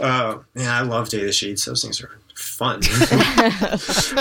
[0.00, 1.64] uh, yeah, I love data sheets.
[1.64, 2.80] Those things are fun.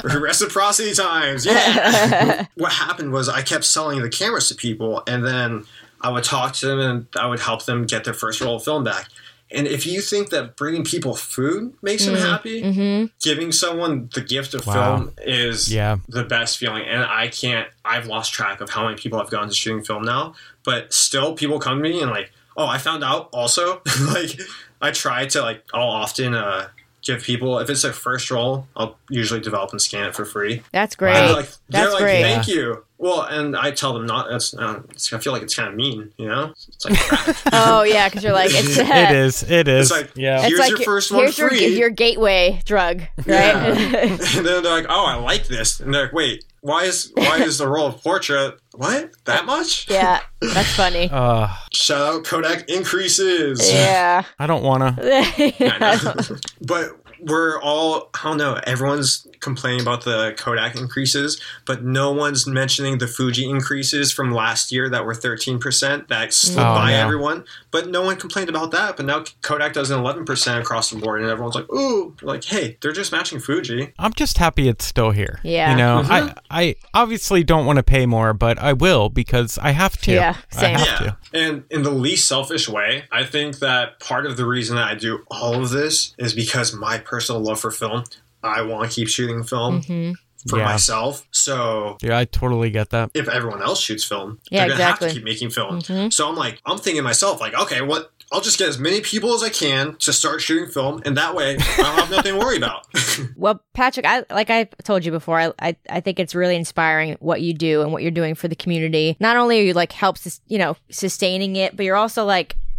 [0.04, 2.46] Reciprocity times, yeah.
[2.56, 5.66] what happened was I kept selling the cameras to people, and then
[6.00, 8.64] I would talk to them, and I would help them get their first roll of
[8.64, 9.10] film back.
[9.54, 14.54] And if you think that bringing people food makes them happy, giving someone the gift
[14.54, 14.74] of Wow.
[14.98, 15.98] film is Yeah.
[16.08, 16.84] the best feeling.
[16.88, 20.04] And I can't, I've lost track of how many people have gone to shooting film
[20.04, 20.34] now,
[20.64, 23.82] but still people come to me and like, oh, I found out also.
[24.14, 24.40] like,
[24.82, 26.68] I try to, like, I'll often uh,
[27.04, 30.62] give people, if it's their first roll, I'll usually develop and scan it for free.
[30.72, 31.14] That's great.
[31.14, 32.22] they're like, they're That's like, great.
[32.24, 32.84] thank you.
[33.02, 34.30] Well, and I tell them not.
[34.30, 34.54] That's.
[34.54, 36.54] Uh, it's, I feel like it's kind of mean, you know.
[36.68, 37.36] It's like.
[37.54, 39.42] Oh yeah, because you're like it's It is.
[39.50, 39.92] It is.
[39.92, 40.38] It's like- yeah.
[40.42, 41.66] It's Here's like your first one here's your, free.
[41.78, 43.56] your gateway drug, right?
[43.56, 47.38] and then they're like, "Oh, I like this," and they're like, "Wait, why is why
[47.42, 51.10] is the roll of Portra what that much?" yeah, that's funny.
[51.12, 53.68] uh, Shout out Kodak increases.
[53.72, 54.24] yeah.
[54.38, 54.96] I don't wanna.
[55.02, 56.36] I know.
[56.62, 58.60] but we're all I don't know.
[58.66, 64.72] Everyone's complaining about the Kodak increases, but no one's mentioning the Fuji increases from last
[64.72, 66.98] year that were thirteen percent that slipped Oh, by no.
[66.98, 67.46] everyone.
[67.72, 68.98] But no one complained about that.
[68.98, 72.44] But now Kodak does an eleven percent across the board, and everyone's like, "Ooh, like
[72.44, 75.40] hey, they're just matching Fuji." I'm just happy it's still here.
[75.44, 75.72] Yeah.
[75.72, 76.12] You know, Mm-hmm.
[76.12, 80.12] I I obviously don't want to pay more, but I will because I have to.
[80.12, 80.78] Yeah, I same.
[80.78, 80.98] have Yeah.
[81.08, 81.18] to.
[81.34, 84.96] And in the least selfish way, I think that part of the reason that I
[84.96, 88.04] do all of this is because my personal love for film.
[88.42, 90.14] I want to keep shooting film mm-hmm.
[90.50, 90.66] for Yeah.
[90.66, 91.28] myself.
[91.32, 93.12] So Yeah, I totally get that.
[93.14, 95.08] if everyone else shoots film, Yeah, they're gonna have exactly.
[95.10, 95.82] to keep making film.
[95.82, 96.10] Mm-hmm.
[96.10, 98.12] So I'm like, I'm thinking myself, like, okay, what?
[98.34, 101.36] I'll just get as many people as I can to start shooting film, and that
[101.36, 102.88] way I'll have nothing to worry about.
[103.36, 107.18] Well, Patrick, I like I told you before, I, I I think it's really inspiring
[107.20, 109.18] what you do and what you're doing for the community.
[109.20, 112.71] Not only are you like helps you know sustaining it, but you're also like you,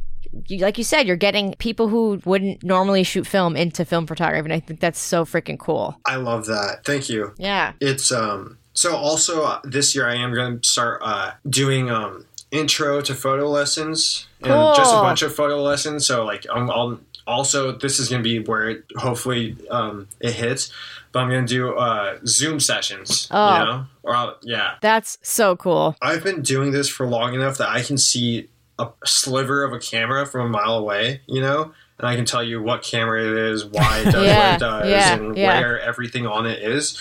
[0.51, 4.53] like you said, you're getting people who wouldn't normally shoot film into film photography, and
[4.53, 5.97] I think that's so freaking cool.
[6.07, 6.85] I love that.
[6.85, 7.35] Thank you.
[7.39, 7.73] Yeah.
[7.81, 12.25] It's um so also uh, this year I am going to start uh doing um
[12.51, 17.01] intro to photo lessons and just a bunch of photo lessons so like I'm, I'll
[17.27, 20.71] also this is going to be where it hopefully um it hits
[21.13, 23.59] but I'm going to do uh zoom sessions Oh.
[23.59, 25.97] you know or I'll, yeah That's so cool.
[26.03, 28.49] I've been doing this for long enough that I can see
[28.83, 32.43] a sliver of a camera from a mile away, you know, and I can tell
[32.43, 35.61] you what camera it is, why it does Yeah, what it does, yeah, and yeah.
[35.61, 37.01] where everything on it is.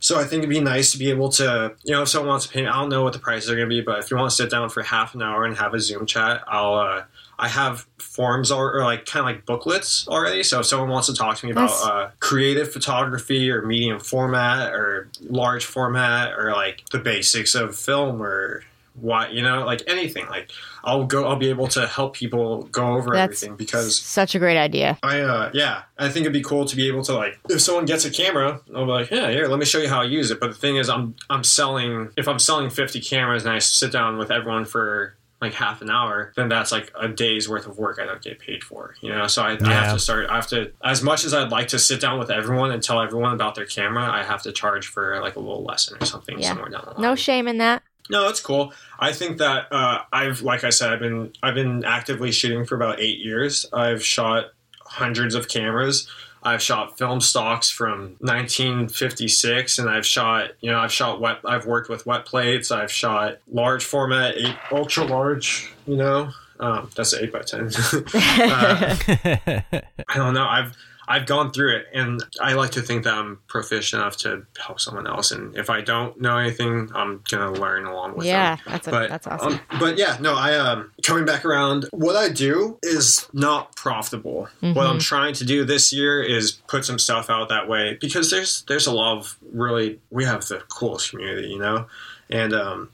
[0.00, 2.46] So I think it'd be nice to be able to, you know, if someone wants
[2.46, 4.16] to pay, I don't know what the prices are going to be, but if you
[4.16, 6.74] want to sit down for half an hour and have a Zoom chat, I'll.
[6.74, 7.02] Uh,
[7.40, 10.42] I have forms or, or like kind of like booklets already.
[10.42, 11.84] So if someone wants to talk to me about Nice.
[11.84, 18.20] uh, creative photography or medium format or large format or like the basics of film
[18.20, 18.64] or
[19.00, 20.50] why you know like anything like
[20.84, 24.38] I'll go I'll be able to help people go over That's everything because Such a
[24.38, 24.98] great idea.
[25.02, 27.84] I uh yeah I think it'd be cool to be able to like if someone
[27.84, 30.30] gets a camera I'll be like yeah here let me show you how I use
[30.30, 33.58] it but the thing is I'm I'm selling if I'm selling 50 cameras and I
[33.58, 37.66] sit down with everyone for like half an hour then that's like a day's worth
[37.68, 40.28] of work I don't get paid for you know so I, I have to start
[40.28, 43.00] I have to as much as I'd like to sit down with everyone and tell
[43.00, 46.40] everyone about their camera I have to charge for like a little lesson or something
[46.40, 46.48] Yeah.
[46.48, 47.82] somewhere down the line No shame in that.
[48.10, 48.72] No, it's cool.
[48.98, 52.74] I think that uh, I've, like I said, I've been I've been actively shooting for
[52.74, 53.66] about eight years.
[53.72, 54.46] I've shot
[54.80, 56.08] hundreds of cameras.
[56.42, 61.38] I've shot film stocks from 1956, and I've shot you know I've shot wet.
[61.44, 62.70] I've worked with wet plates.
[62.70, 65.72] I've shot large format, eight ultra large.
[65.86, 66.30] You know,
[66.60, 67.70] um, that's eight by ten.
[68.14, 68.96] uh,
[70.08, 70.46] I don't know.
[70.46, 70.76] I've
[71.08, 74.78] I've gone through it, and I like to think that I'm proficient enough to help
[74.78, 75.30] someone else.
[75.30, 78.64] And if I don't know anything, I'm gonna learn along with Yeah, them.
[78.66, 79.54] that's a, But that's awesome.
[79.54, 81.86] um, but yeah, no, I um coming back around.
[81.92, 84.42] What I do is not profitable.
[84.60, 84.78] What Mm-hmm.
[84.78, 88.62] I'm trying to do this year is put some stuff out that way because there's
[88.68, 91.86] there's a lot of really we have the coolest community, you know,
[92.28, 92.90] and um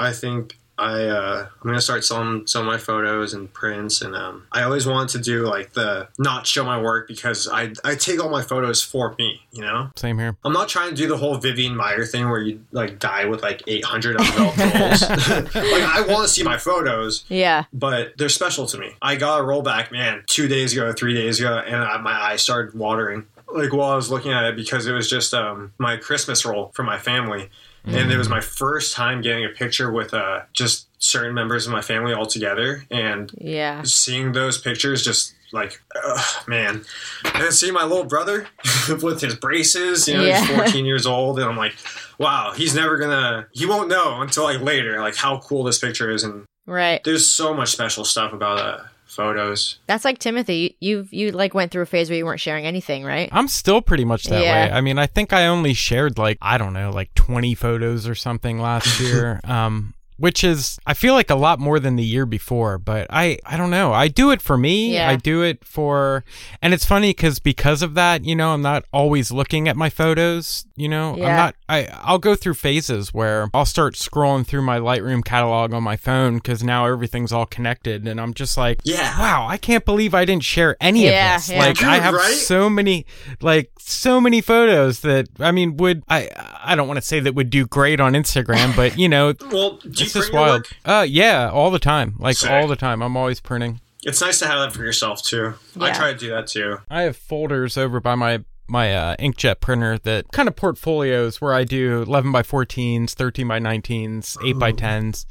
[0.00, 4.14] I think I uh, I'm gonna start selling some of my photos and prints, and
[4.14, 7.94] um, I always wanted to do like the not show my work because I I
[7.96, 9.90] take all my photos for me, you know.
[9.96, 10.36] Same here.
[10.44, 13.42] I'm not trying to do the whole Vivian Maier thing where you like die with
[13.42, 15.02] like 800 undeveloped rolls.
[15.54, 17.64] like I want to see my photos, Yeah.
[17.72, 18.92] but they're special to me.
[19.02, 22.42] I got a rollback, man, two days ago, three days ago, and I, my eyes
[22.42, 23.26] started watering.
[23.52, 26.70] Like while I was looking at it because it was just um, my Christmas roll
[26.74, 27.48] for my family,
[27.88, 31.72] and it was my first time getting a picture with uh, just certain members of
[31.72, 33.82] my family all together, and Yeah.
[33.84, 36.84] seeing those pictures just like ugh, man
[37.24, 38.46] and then seeing my little brother
[39.02, 40.40] with his braces you know Yeah.
[40.44, 41.74] he's 14 years old and i'm like
[42.18, 46.10] wow he's never gonna he won't know until like later like how cool this picture
[46.10, 47.02] is and Right.
[47.02, 50.76] there's so much special stuff about uh, photos That's like Timothy.
[50.80, 53.28] You you like went through a phase where you weren't sharing anything, right?
[53.32, 54.52] I'm still pretty much that Yeah.
[54.52, 54.70] way.
[54.70, 58.14] I mean, I think I only shared like I don't know, like 20 photos or
[58.14, 59.40] something last year.
[59.44, 63.38] um which is I feel like a lot more than the year before, but I
[63.46, 63.92] I don't know.
[63.92, 64.94] I do it for me.
[64.94, 65.08] Yeah.
[65.08, 66.24] I do it for
[66.60, 69.88] and it's funny cuz because of that, you know, I'm not always looking at my
[69.90, 71.14] photos, you know.
[71.14, 75.72] I'm not I I'll go through phases where I'll start scrolling through my Lightroom catalog
[75.72, 79.18] on my phone cuz now everything's all connected and I'm just like, Yeah.
[79.18, 81.50] wow, I can't believe I didn't share any Yeah, of this.
[81.50, 81.58] yeah.
[81.60, 82.34] Like I have right?
[82.34, 83.06] so many
[83.40, 86.28] like so many photos that I mean would I
[86.64, 89.78] I don't want to say that would do great on Instagram, but you know, well
[89.78, 90.68] do you it's just wild.
[90.84, 92.14] Uh yeah, all the time.
[92.18, 92.50] Like Sick.
[92.50, 93.02] all the time.
[93.02, 93.80] I'm always printing.
[94.04, 97.02] it's nice to have that for yourself too i try to do that too I
[97.02, 101.64] have folders over by my my uh, inkjet printer that kind of portfolios where I
[101.64, 105.24] do 11 by 14s, 13 by 19s, 8 by 10s.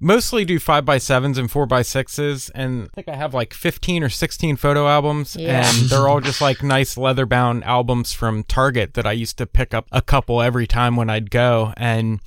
[0.00, 3.52] Mostly do 5 by 7s and 4 by 6s and I think I have like
[3.54, 5.66] 15 or 16 photo albums Yeah.
[5.68, 9.46] and they're all just like nice leather bound albums from Target that I used to
[9.46, 12.20] pick up a couple every time when I'd go and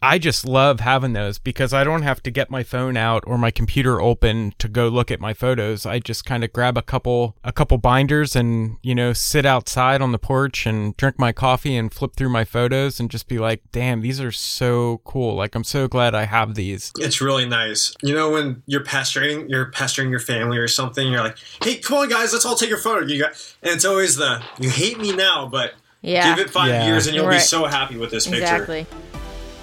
[0.00, 3.36] I just love having those because I don't have to get my phone out or
[3.36, 5.84] my computer open to go look at my photos.
[5.84, 10.00] I just kind of grab a couple a couple binders and, you know, sit outside
[10.00, 13.40] on the porch and drink my coffee and flip through my photos and just be
[13.40, 15.34] like, "Damn, these are so cool.
[15.34, 19.48] Like I'm so glad I have these." it's really nice you know when you're pestering
[19.48, 22.70] you're pestering your family or something you're like hey come on guys let's all take
[22.70, 23.30] a photo you got
[23.62, 26.34] and it's always the you hate me now but Yeah.
[26.34, 26.86] give it five Yeah.
[26.86, 28.86] years and you'll be so happy with this picture exactly.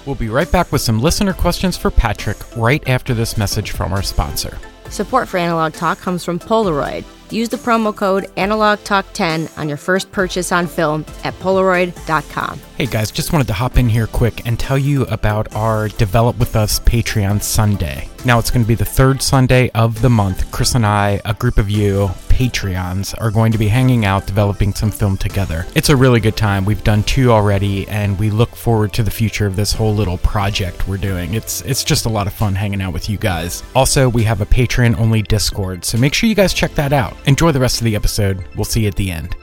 [0.06, 3.92] We'll be right back with some listener questions for Patrick right after this message from
[3.92, 4.56] our sponsor.
[4.88, 7.04] Support for Analog Talk comes from Polaroid.
[7.30, 12.60] Use the promo code AnalogTalk10 on your first purchase on film at Polaroid.com.
[12.76, 16.38] Hey guys, just wanted to hop in here quick and tell you about our Develop
[16.38, 18.10] With Us Patreon Sunday.
[18.26, 20.50] Now it's going to be the third Sunday of the month.
[20.52, 24.74] Chris and I, a group of you, Patreons, are going to be hanging out developing
[24.74, 25.64] some film together.
[25.74, 26.66] It's a really good time.
[26.66, 30.18] We've done two already and we look forward to the future of this whole little
[30.18, 31.32] project we're doing.
[31.32, 33.62] It's it's just a lot of fun hanging out with you guys.
[33.74, 37.16] Also, we have a Patreon only Discord, so make sure you guys check that out.
[37.24, 38.46] Enjoy the rest of the episode.
[38.54, 39.34] We'll see you at the end.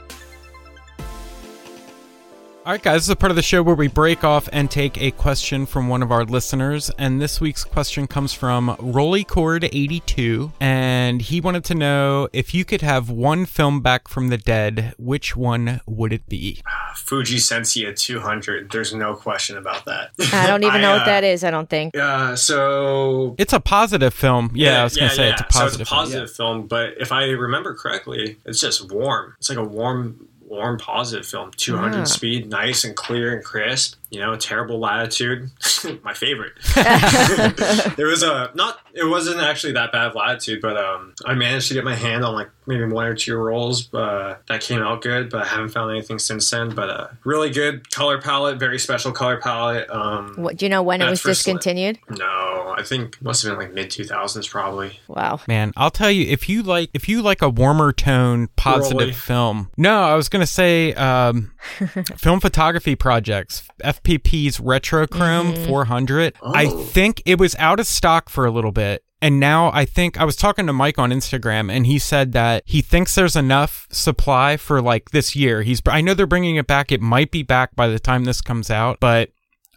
[2.66, 4.70] All right, guys, this is a part of the show where we break off and
[4.70, 6.90] take a question from one of our listeners.
[6.98, 10.50] And this week's question comes from RollyCord82.
[10.60, 14.94] And he wanted to know if you could have one film back from the dead,
[14.96, 16.62] which one would it be?
[16.94, 18.72] Fuji Sensia 200.
[18.72, 20.12] There's no question about that.
[20.32, 21.94] I don't even I, know what uh, that is, I don't think.
[21.94, 24.52] Uh, so It's a positive film.
[24.54, 27.12] Yeah, I was going to say it's a So it's a positive film, but if
[27.12, 29.34] I remember correctly, it's just warm.
[29.38, 31.50] It's like a warm, warm, positive film.
[31.56, 32.04] 200 Ah.
[32.04, 33.96] speed, nice and clear and crisp.
[34.10, 35.50] You know, terrible latitude.
[36.04, 36.52] My favorite.
[36.76, 38.78] it was a not.
[38.94, 42.32] It wasn't actually that bad latitude, but um, I managed to get my hand on
[42.34, 43.92] like maybe one or two rolls.
[43.92, 46.70] Uh, that came out good, but I haven't found anything since then.
[46.74, 49.90] But uh, really good color palette, very special color palette.
[49.90, 51.98] Um, What, do you know when it was That's for sli- discontinued?
[52.10, 55.00] no, I think must have been like mid 2000s probably.
[55.08, 55.40] Wow.
[55.48, 59.12] Man, I'll tell you if you like if you like a warmer tone positive Rolly.
[59.12, 59.70] film.
[59.76, 61.52] No, I was gonna say um,
[62.16, 63.66] film photography projects.
[63.82, 65.66] FPP's Retrochrome mm-hmm.
[65.66, 66.34] 400.
[66.42, 66.78] I Oh.
[66.84, 69.02] think it was out of stock for a little bit.
[69.22, 72.62] And now I think I was talking to Mike on Instagram and he said that
[72.66, 75.62] he thinks there's enough supply for like this year.
[75.62, 76.92] He's I know they're bringing it back.
[76.92, 79.30] It might be back by the time this comes out, but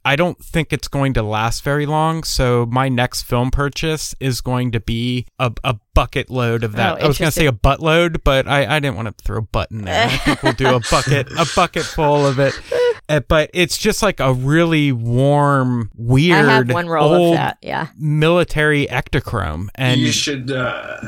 [0.08, 2.24] I don't think it's going to last very long.
[2.24, 7.02] So my next film purchase is going to be a, a bucket load of that.
[7.02, 9.24] Oh, I was going to say a butt load, but I, I didn't want to
[9.24, 10.06] throw butt in there.
[10.06, 12.58] I think we'll do a bucket a bucket full of it.
[13.10, 17.40] Uh, but it's just like a really warm, weird, I have one roll old of
[17.40, 17.58] that.
[17.62, 17.88] Yeah.
[17.98, 19.68] military Ektachrome.
[19.76, 20.52] And you should.
[20.52, 21.02] Uh,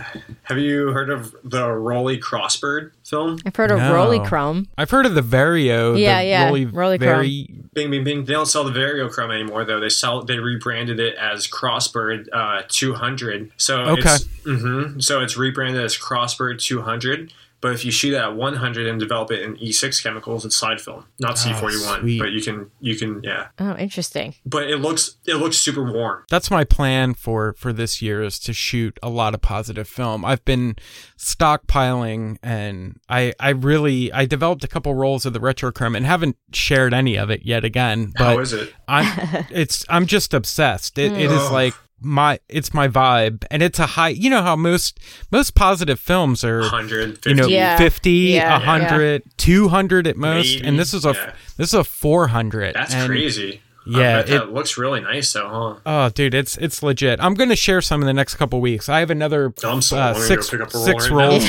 [0.44, 3.38] have you heard of the Rollei Crossbird film?
[3.46, 3.94] I've heard of No.
[3.94, 4.68] Rollei Chrome.
[4.78, 6.00] I've heard of the Vario.
[6.00, 8.26] Yeah, the yeah, Rollei, Rollei very Bing Bing Bing.
[8.26, 9.80] They don't sell the Vario Variochrome anymore though.
[9.80, 13.52] They sell they rebranded it as Crossbird uh, 200.
[13.58, 14.02] So Okay.
[14.16, 17.34] it's hmm so it's rebranded as Crossbird 200.
[17.62, 20.80] But if you shoot it at 100 and develop it in E6 chemicals, it's slide
[20.80, 22.00] film, not ah, C41.
[22.00, 22.20] sweet.
[22.20, 23.48] but you can you can yeah.
[23.60, 24.36] Oh, interesting.
[24.46, 26.24] But it looks it looks super warm.
[26.30, 30.24] That's my plan for for this year is to shoot a lot of positive film.
[30.24, 30.78] I've been
[31.18, 36.38] stockpiling and I I really I developed a couple rolls of the retrochrome and haven't
[36.54, 38.14] shared any of it yet again.
[38.18, 38.74] But How is it?
[38.88, 40.98] I'm it's I'm just obsessed.
[40.98, 41.54] It, it is oh.
[41.54, 45.00] like my it's my vibe and it's a high you know how most
[45.32, 47.30] most positive films are 150.
[47.30, 47.78] you know Yeah.
[47.78, 48.54] 50 Yeah.
[48.54, 51.34] 100 200 at most Maybe, and this is a yeah.
[51.58, 53.62] this is a 400 That's and- crazy.
[53.98, 55.80] Yeah, I bet that it- looks really nice though, huh?
[55.86, 57.20] Oh, dude, it's it's legit.
[57.22, 58.90] I'm gonna share some in the next couple weeks.
[58.90, 61.30] I have another I'm so uh, wanting to six pick up a roll six right
[61.30, 61.44] rolls.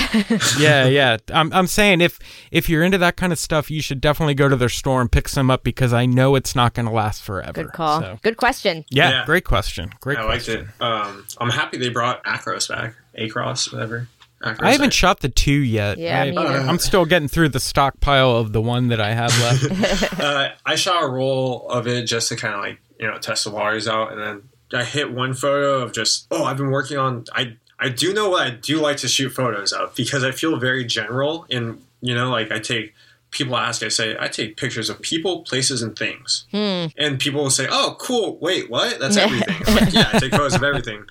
[0.61, 1.17] yeah, yeah.
[1.33, 2.19] I'm I'm saying if
[2.51, 5.11] if you're into that kind of stuff, you should definitely go to their store and
[5.11, 7.53] pick some up because I know it's not gonna last forever.
[7.53, 8.01] Good call.
[8.01, 8.85] So, Good question.
[8.91, 9.27] yeah, Yeah.
[9.27, 9.91] great question.
[10.01, 10.69] Great I liked question.
[10.81, 10.83] it.
[10.83, 12.95] Um, I'm happy they brought Acros back.
[13.19, 14.07] Across, whatever.
[14.43, 14.93] Acros I haven't back.
[14.95, 15.99] shot the two yet.
[15.99, 16.61] Yeah, I, me neither.
[16.61, 20.21] I'm still getting through the stockpile of the one that I have left.
[20.21, 23.45] uh, I shot a roll of it just to kind of like you know test
[23.45, 26.97] the waters out, and then I hit one photo of just oh I've been working
[26.97, 30.31] on I I do know what I do like to shoot photos of because I
[30.31, 32.95] feel very general in you know like I take
[33.31, 37.51] people ask I say I take pictures of people places and things and people will
[37.51, 41.05] say oh cool wait what that's everything I'm like, yeah I take photos of everything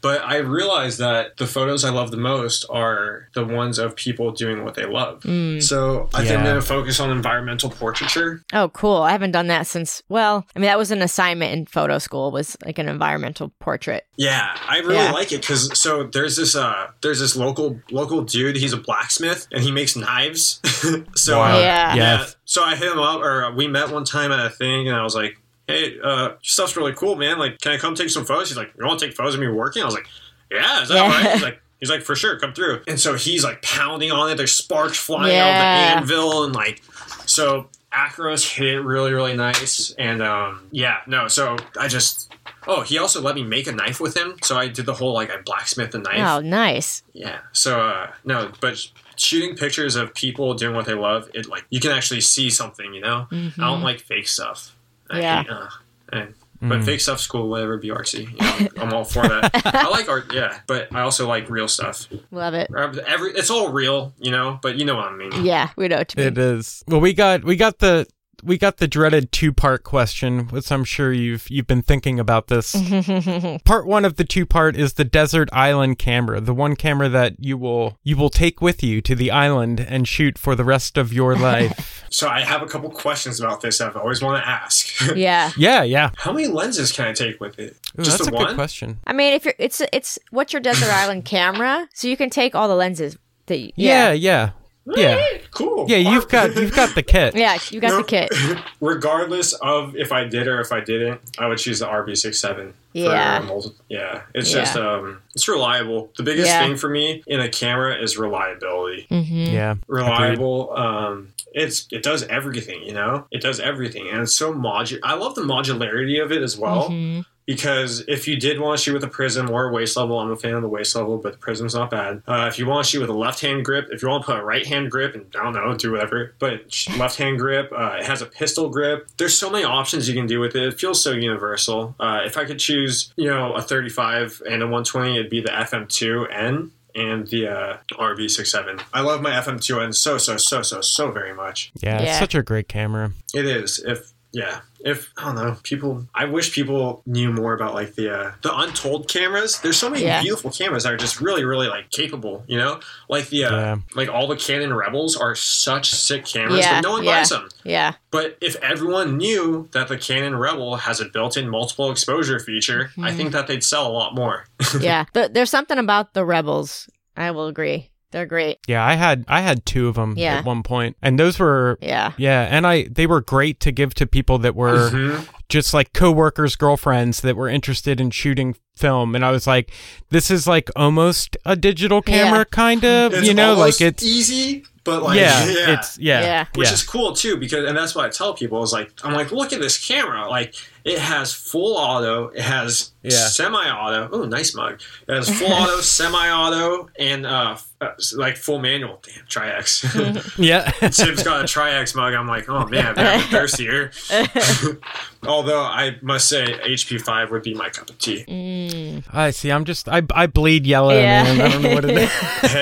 [0.00, 4.30] but I realize that the photos I love the most are the ones of people
[4.32, 5.22] doing what they love
[5.62, 9.02] so I think I'm going to focus on environmental portraiture Oh, cool.
[9.02, 12.30] I haven't done that since, well, I mean, that was an assignment in photo school,
[12.30, 14.06] was like an environmental portrait.
[14.16, 15.12] Yeah, I really Yeah.
[15.12, 18.56] like it because so there's this uh there's this local local dude.
[18.56, 20.60] He's a blacksmith and he makes knives.
[21.16, 21.56] so Wow.
[21.56, 21.65] uh, Yeah.
[21.66, 22.26] Yeah, Yeah.
[22.44, 25.02] So I hit him up, or we met one time at a thing, and I
[25.02, 25.36] was like,
[25.66, 27.38] "Hey, uh, your stuff's really cool, man.
[27.38, 29.40] Like, can I come take some photos?" He's like, "You want to take photos of
[29.40, 30.06] me working?" I was like,
[30.50, 31.02] "Yeah, is that Yeah.
[31.02, 31.60] all right?" He's like.
[31.78, 32.80] He's like, for sure, come through.
[32.88, 34.36] And so he's like pounding on it.
[34.36, 35.92] There's sparks flying Yeah.
[35.98, 36.82] out of the anvil, and like,
[37.26, 39.94] so Acros hit it really, really nice.
[39.98, 42.32] And um, yeah, no, so I just,
[42.66, 44.36] oh, he also let me make a knife with him.
[44.42, 46.16] So I did the whole like I blacksmith the knife.
[46.18, 47.02] Oh, nice.
[47.12, 47.40] Yeah.
[47.52, 48.82] So uh, no, but
[49.16, 52.94] shooting pictures of people doing what they love, it like you can actually see something.
[52.94, 54.74] You know, I don't like fake stuff.
[55.10, 55.42] I Yeah.
[55.42, 55.68] hate, uh,
[56.12, 57.48] and, but fake stuff's cool.
[57.48, 58.30] Whatever, be artsy.
[58.30, 59.50] You know, I'm all for that.
[59.74, 62.08] I like art, yeah, but I also like real stuff.
[62.30, 62.70] Love it.
[62.74, 64.58] Every it's all real, you know.
[64.62, 65.44] But you know what I mean.
[65.44, 66.32] Yeah, we know what you mean.
[66.32, 66.82] It is.
[66.88, 68.06] Well, we got we got the
[68.46, 72.46] we got the dreaded two part question, which I'm sure you've you've been thinking about
[72.46, 72.72] this.
[73.64, 77.34] part one of the two part is the desert island camera, the one camera that
[77.38, 80.96] you will you will take with you to the island and shoot for the rest
[80.96, 82.04] of your life.
[82.10, 83.80] So I have a couple questions about this.
[83.80, 84.86] I've always wanted to ask.
[85.16, 85.50] Yeah.
[85.56, 86.10] yeah, yeah.
[86.16, 87.76] How many lenses can I take with it?
[87.98, 88.46] Ooh, Just that's the a one?
[88.48, 88.98] good question.
[89.06, 91.88] I mean, if you're, it's, it's, what's your desert island camera?
[91.94, 93.16] So you can take all the lenses
[93.46, 94.12] that, you, Yeah, yeah.
[94.12, 94.50] yeah,
[94.94, 95.20] yeah.
[95.50, 95.86] Cool.
[95.88, 97.34] Yeah, you've got you've got the kit.
[97.34, 97.96] Yeah, you got No.
[97.98, 98.32] the kit.
[98.80, 102.72] regardless of if I did or if I didn't, I would choose the RB67.
[102.92, 103.40] Yeah.
[103.40, 104.22] Multi- yeah.
[104.34, 104.60] It's Yeah.
[104.60, 106.10] just um, it's reliable.
[106.16, 106.60] The biggest Yeah.
[106.66, 109.06] thing for me in a camera is reliability.
[109.10, 109.54] Mm-hmm.
[109.54, 109.74] Yeah.
[109.88, 110.72] Reliable.
[110.76, 112.82] Um, it's it does everything.
[112.82, 114.98] You know, it does everything, and it's so modular.
[115.02, 116.90] I love the modularity of it as well.
[116.90, 117.20] Mm-hmm.
[117.46, 120.30] Because if you did want to shoot with a prism or a waist level, I'm
[120.30, 122.22] a fan of the waist level, but the prism's not bad.
[122.26, 124.32] Uh, if you want to shoot with a left hand grip, if you want to
[124.32, 126.62] put a right hand grip, and I don't know, do whatever, but
[126.98, 129.08] left hand grip, uh, it has a pistol grip.
[129.16, 130.62] There's so many options you can do with it.
[130.64, 131.94] It feels so universal.
[132.00, 135.50] Uh, if I could choose, you know, a 35 and a 120, it'd be the
[135.50, 138.82] FM2N and the uh, RB67.
[138.92, 141.70] I love my FM2N so, so, so, so, so very much.
[141.76, 143.12] Yeah, it's such a great camera.
[143.34, 143.78] It is.
[143.78, 146.06] If yeah, if I don't know, people.
[146.14, 149.58] I wish people knew more about like the uh, the untold cameras.
[149.60, 150.20] There's so many Yeah.
[150.20, 152.44] beautiful cameras that are just really, really like capable.
[152.46, 153.76] You know, like the uh, Yeah.
[153.94, 157.18] like all the Canon Rebels are such sick cameras, Yeah, but no one yeah.
[157.20, 157.48] buys them.
[157.64, 157.92] Yeah.
[158.10, 163.00] But if everyone knew that the Canon Rebel has a built-in multiple exposure feature, I
[163.08, 163.16] Mm-hmm.
[163.16, 164.44] think that they'd sell a lot more.
[164.80, 165.04] Yeah.
[165.14, 166.88] Th- there's something about the rebels.
[167.16, 167.90] I will agree.
[168.12, 168.58] They're great.
[168.68, 170.38] Yeah, I had I had two of them Yeah.
[170.38, 172.12] at one point, and those were Yeah.
[172.16, 175.26] yeah, and I they were great to give to people that were Mhm.
[175.48, 179.72] just like coworkers, girlfriends that were interested in shooting film, and I was like,
[180.10, 182.44] this is like almost a digital camera, Yeah.
[182.50, 186.44] kind of, It's you know, like it's easy, but like yeah, yeah, it's yeah, Yeah.
[186.54, 186.74] which yeah.
[186.74, 189.52] is cool too because and that's what I tell people is like I'm like look
[189.52, 190.54] at this camera like
[190.84, 192.28] It has full auto.
[192.28, 193.26] It has yeah.
[193.26, 194.08] semi-auto.
[194.12, 194.80] Oh, nice mug.
[195.08, 195.80] It has full auto,
[196.20, 199.02] semi-auto, and uh, uh, like full manual.
[199.02, 199.96] Damn, Tri-X.
[200.38, 200.70] yeah.
[200.70, 202.14] Tim's got a Tri-X mug.
[202.14, 203.90] I'm like, oh man, I'm thirstier.
[205.26, 208.24] Although I must say, HP five would be my cup of tea.
[208.26, 209.04] Mm.
[209.12, 209.50] I see.
[209.50, 210.96] I'm just I, I bleed yellow.
[210.96, 211.24] Yeah.
[211.24, 211.40] Man.
[211.40, 212.12] I don't know what it is.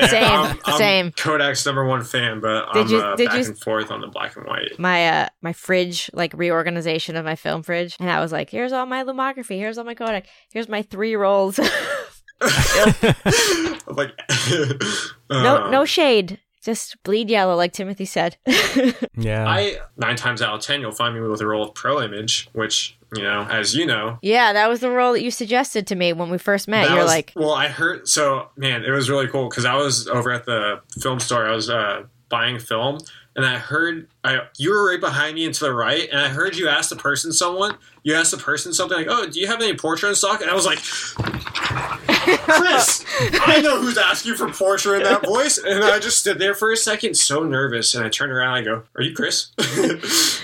[0.09, 1.11] same, I'm, I'm same.
[1.11, 4.01] Kodak's number one fan, but did I'm you, uh, did back you, and forth on
[4.01, 4.77] the black and white.
[4.79, 8.73] My uh my fridge like reorganization of my film fridge, and I was like, here's
[8.73, 11.59] all my Lomography, here's all my Kodak, here's my three rolls.
[13.87, 14.11] like
[15.29, 16.39] no no shade.
[16.61, 18.37] Just bleed yellow like timothy said.
[19.17, 19.47] Yeah.
[19.47, 22.49] I nine times out of ten you'll find me with a roll of pro image
[22.51, 24.19] which you know as you know.
[24.21, 26.89] Yeah that was the role that you suggested to me when we first met.
[26.89, 30.07] You're was, like well i heard so man it was really cool because i was
[30.07, 31.47] over at the film store.
[31.47, 32.99] I was uh, buying film
[33.35, 36.29] and I heard I, you were right behind me and to the right, and I
[36.29, 37.77] heard you ask the person someone.
[38.03, 40.49] You asked the person something like, "Oh, do you have any Portra in stock?" And
[40.49, 40.79] I was like,
[42.25, 43.05] "Chris,
[43.41, 46.71] I know who's asking for Portra in that voice." And I just stood there for
[46.71, 48.57] a second, so nervous, and I turned around.
[48.57, 49.47] and I go, "Are you Chris?"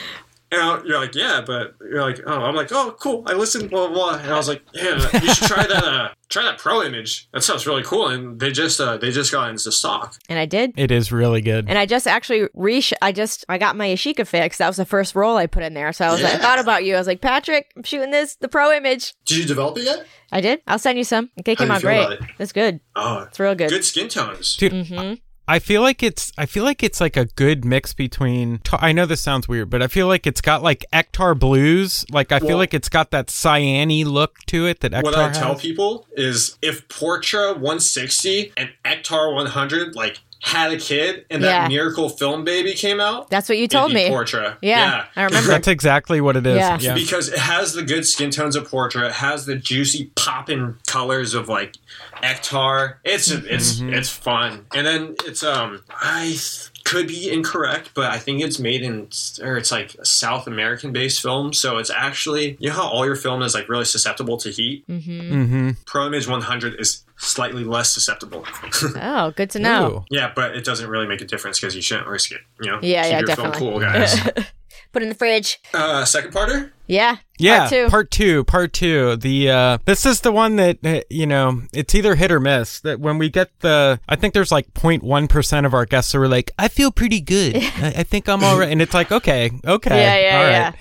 [0.52, 3.24] And you're like, yeah, but you're like, oh, I'm like, oh, cool.
[3.26, 4.20] I listened, blah blah blah.
[4.20, 5.84] And I was like, yeah, you should try that.
[5.84, 7.30] Uh, try that pro image.
[7.32, 8.08] That sounds really cool.
[8.10, 10.16] And they just uh, they just got into stock.
[10.28, 10.74] And I did.
[10.76, 11.70] It is really good.
[11.70, 12.84] And I just actually re.
[13.02, 14.60] I just I got my Yashica fixed.
[14.60, 15.94] That was the first roll I put in there.
[15.94, 16.28] So I was yeah.
[16.28, 16.96] like, I thought about you.
[16.96, 19.14] I was like, Patrick, I'm shooting this the pro image.
[19.26, 20.06] Did you develop it yet?
[20.34, 20.62] I did.
[20.68, 21.30] I'll send you some.
[21.38, 22.12] It came out great.
[22.12, 22.20] It?
[22.40, 22.82] It's good.
[22.96, 23.70] Oh, it's real good.
[23.70, 24.74] Good skin tones, dude.
[24.74, 25.14] Mm-hmm.
[25.52, 29.06] I feel like it's I feel like it's like a good mix between I know
[29.06, 32.06] this sounds weird, but I feel like it's got like Ektar blues.
[32.10, 35.16] Like I well, feel like it's got that cyany look to it that Ektar What
[35.16, 35.38] I has.
[35.38, 41.64] tell people is if Portra 160 and Ektar 100 like had a kid and that
[41.64, 41.68] yeah.
[41.68, 43.30] miracle film baby came out.
[43.30, 44.10] That's what you told me.
[44.10, 44.58] Portra.
[44.62, 45.50] Yeah, yeah, I remember.
[45.50, 46.58] That's exactly what it is.
[46.58, 46.80] Yeah.
[46.80, 46.94] yeah.
[46.96, 49.08] Because it has the good skin tones of Portra.
[49.08, 51.76] It has the juicy popping colors of like
[52.24, 52.96] Ektar.
[53.04, 53.94] It's it's mm-hmm.
[53.94, 54.66] it's fun.
[54.74, 56.36] And then it's um I
[56.84, 59.10] could be incorrect, but I think it's made in
[59.42, 61.54] or it's like a South American based film.
[61.54, 64.88] So it's actually you know how all your film is like really susceptible to heat.
[64.88, 65.22] Mm-hmm.
[65.34, 65.70] Mm-hmm.
[65.86, 68.46] Pro Image 100 is slightly less susceptible.
[68.96, 69.88] oh, good to know.
[69.88, 70.06] Ooh.
[70.10, 72.42] Yeah, but it doesn't really make a difference because you shouldn't risk it.
[72.62, 73.60] You know, yeah, Keep yeah, definitely.
[73.60, 74.20] cool, guys.
[74.92, 75.60] Put in the fridge.
[75.74, 76.72] Uh, second parter.
[76.86, 77.18] Yeah.
[77.40, 77.60] Yeah.
[77.60, 77.88] Part two.
[77.88, 78.44] Part two.
[78.44, 79.16] Part two.
[79.16, 82.82] The uh, this is the one that uh, you know it's either hit or miss.
[82.82, 86.22] That when we get the, I think there's like 0.1 percent of our guests who
[86.22, 87.56] are like, I feel pretty good.
[87.78, 90.76] I, I think I'm all right, and it's like, okay, okay, yeah, yeah, all right.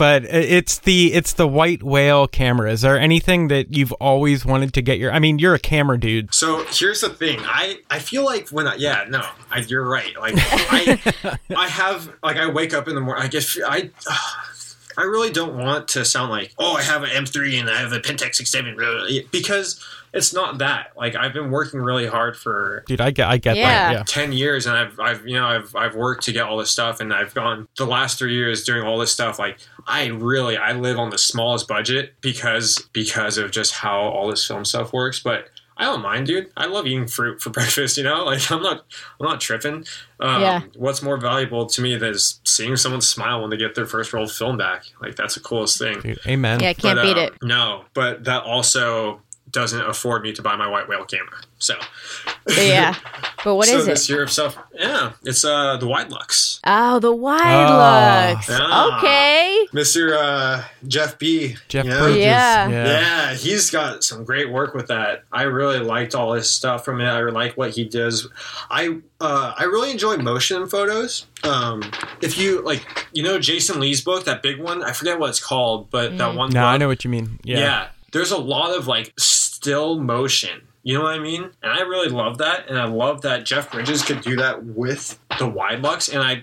[0.00, 2.72] But it's the it's the white whale camera.
[2.72, 5.12] Is there anything that you've always wanted to get your?
[5.12, 6.32] I mean, you're a camera dude.
[6.32, 7.38] So here's the thing.
[7.42, 10.18] I I feel like when I yeah no I, you're right.
[10.18, 13.22] Like I I have like I wake up in the morning.
[13.22, 13.90] I guess I.
[14.06, 14.16] Uh,
[14.96, 17.92] I really don't want to sound like, oh, I have an M3 and I have
[17.92, 18.76] a Pentax 67
[19.30, 19.82] because
[20.12, 20.92] it's not that.
[20.96, 23.00] Like I've been working really hard for dude.
[23.00, 23.64] I get I get yeah.
[23.64, 23.92] that.
[23.92, 26.70] Yeah, ten years, and I've I've you know I've I've worked to get all this
[26.70, 29.38] stuff, and I've gone the last three years doing all this stuff.
[29.38, 34.28] Like I really I live on the smallest budget because because of just how all
[34.28, 35.48] this film stuff works, but.
[35.80, 36.52] I don't mind, dude.
[36.58, 37.96] I love eating fruit for breakfast.
[37.96, 38.84] You know, like I'm not,
[39.18, 39.86] I'm not tripping.
[40.20, 40.60] Um, yeah.
[40.76, 42.14] What's more valuable to me than
[42.44, 44.84] seeing someone smile when they get their first roll of film back?
[45.00, 46.00] Like that's the coolest thing.
[46.00, 46.60] Dude, amen.
[46.60, 47.32] Yeah, I can't but, beat uh, it.
[47.42, 51.40] No, but that also doesn't afford me to buy my white whale camera.
[51.58, 51.74] So
[52.48, 52.94] yeah,
[53.44, 54.58] but what so is this year of stuff?
[54.74, 56.60] Yeah, it's uh the Widelux.
[56.64, 57.76] Oh, the Wide oh.
[57.76, 58.48] Lux.
[58.48, 58.96] Yeah.
[58.96, 61.56] Okay, Mister uh, Jeff B.
[61.68, 61.98] Jeff yeah.
[61.98, 62.20] Bridges.
[62.20, 62.68] Yeah.
[62.68, 65.24] yeah, yeah, he's got some great work with that.
[65.32, 67.06] I really liked all his stuff from it.
[67.06, 68.28] I like what he does.
[68.70, 71.26] I uh, I really enjoy motion photos.
[71.44, 71.82] Um,
[72.22, 74.82] if you like, you know, Jason Lee's book, that big one.
[74.82, 76.18] I forget what it's called, but mm.
[76.18, 76.50] that one.
[76.50, 77.38] No, book, I know what you mean.
[77.44, 77.58] Yeah.
[77.58, 80.66] yeah there's a lot of like still motion.
[80.82, 81.42] You know what I mean?
[81.42, 85.18] And I really love that, and I love that Jeff Bridges could do that with
[85.38, 86.10] the Widelux.
[86.10, 86.42] And I,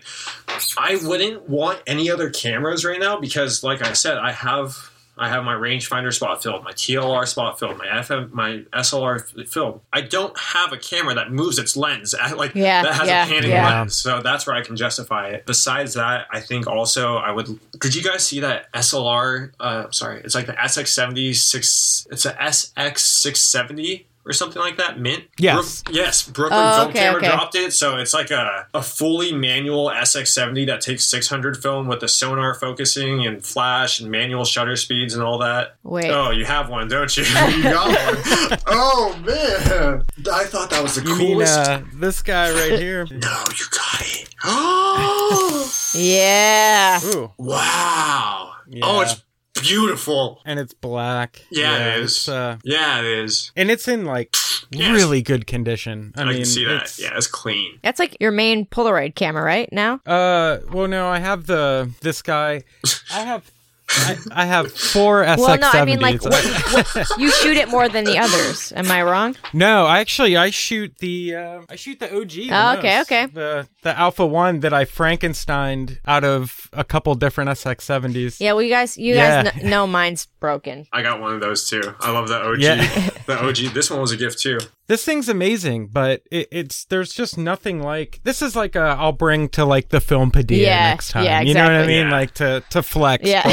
[0.77, 5.29] I wouldn't want any other cameras right now because, like I said, I have I
[5.29, 9.81] have my rangefinder spot filled, my TLR spot filled, my FM, my SLR filled.
[9.91, 13.27] I don't have a camera that moves its lens, like yeah, that has yeah, a
[13.27, 13.79] panning yeah.
[13.79, 13.95] lens.
[13.95, 15.45] So that's where I can justify it.
[15.45, 17.59] Besides that, I think also I would.
[17.79, 19.51] Did you guys see that SLR?
[19.59, 22.07] Uh, sorry, it's like the SX70 six.
[22.11, 24.99] It's a SX six seventy or something like that.
[24.99, 25.23] Mint.
[25.39, 25.83] Yes.
[25.83, 26.27] Brook, yes.
[26.27, 27.27] Brooklyn oh, Film okay, Camera okay.
[27.27, 32.01] dropped it, so it's like a, a fully manual SX70 that takes 600 film with
[32.01, 35.75] the sonar focusing and flash and manual shutter speeds and all that.
[35.83, 36.09] Wait.
[36.09, 37.23] Oh, you have one, don't you?
[37.49, 38.59] you got one.
[38.69, 41.57] Oh man, I thought that was the you coolest.
[41.57, 43.05] Mean, uh, this guy right here.
[43.09, 44.29] no, you got it.
[44.43, 45.71] Oh.
[45.95, 46.99] yeah.
[47.05, 47.31] Ooh.
[47.37, 48.53] Wow.
[48.67, 48.81] Yeah.
[48.83, 49.23] Oh, it's
[49.61, 50.41] beautiful.
[50.45, 51.41] And it's black.
[51.49, 52.29] Yeah, yeah it is.
[52.29, 53.51] Uh, yeah, it is.
[53.55, 54.35] And it's in like
[54.71, 54.91] yes.
[54.91, 56.13] really good condition.
[56.15, 56.97] I, I mean, can see that.
[56.97, 57.79] Yeah, it's clean.
[57.83, 59.71] That's like your main Polaroid camera, right?
[59.71, 60.01] Now?
[60.05, 62.63] Uh, well, no, I have the this guy.
[63.13, 63.51] I have
[63.89, 65.37] I, I, have four SX70s.
[65.37, 68.73] Well, no, I mean like what, what, you shoot it more than the others.
[68.73, 69.35] Am I wrong?
[69.53, 72.29] No, actually I shoot the uh, I shoot the OG.
[72.29, 73.25] The oh, okay, okay.
[73.27, 78.39] The the Alpha One that I Frankensteined out of a couple different SX70s.
[78.39, 79.43] Yeah, well, you guys, you yeah.
[79.43, 80.87] guys kn- know mine's broken.
[80.91, 81.95] I got one of those too.
[82.01, 82.59] I love the OG.
[82.59, 83.09] Yeah.
[83.25, 83.73] the OG.
[83.73, 84.59] This one was a gift too.
[84.87, 89.11] This thing's amazing, but it, it's there's just nothing like this is like a I'll
[89.11, 91.25] bring to like the film Padilla yeah, next time.
[91.25, 91.49] Yeah, exactly.
[91.49, 92.05] You know what I mean?
[92.07, 92.11] Yeah.
[92.11, 93.23] Like to to flex.
[93.25, 93.43] Yeah.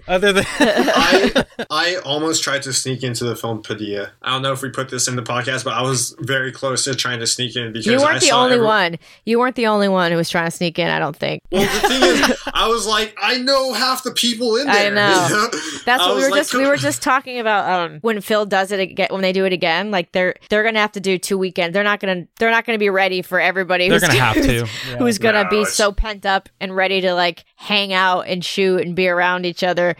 [0.08, 4.12] other than I I almost tried to sneak into the film Padilla.
[4.20, 6.84] I don't know if we put this in the podcast, but I was very close
[6.84, 8.98] to trying to sneak in because you weren't I the only every- one.
[9.24, 10.88] You weren't the only one who was trying to sneak in.
[10.88, 11.42] I don't think.
[11.50, 14.88] Well, the thing is, I was like, I know half the people in there.
[14.88, 15.48] I know.
[15.86, 17.64] That's what we were like, just we were just talking about.
[17.64, 20.73] Um, when Phil does it again, when they do it again, like they're they're gonna
[20.80, 21.74] have to do two weeks weekend.
[21.74, 23.88] They're not gonna they're not gonna be ready for everybody.
[23.88, 24.54] They're gonna have to.
[24.88, 24.96] Yeah.
[24.96, 25.74] Who's gonna no, be it's...
[25.74, 29.62] so pent up and ready to like hang out and shoot and be around each
[29.62, 29.96] other.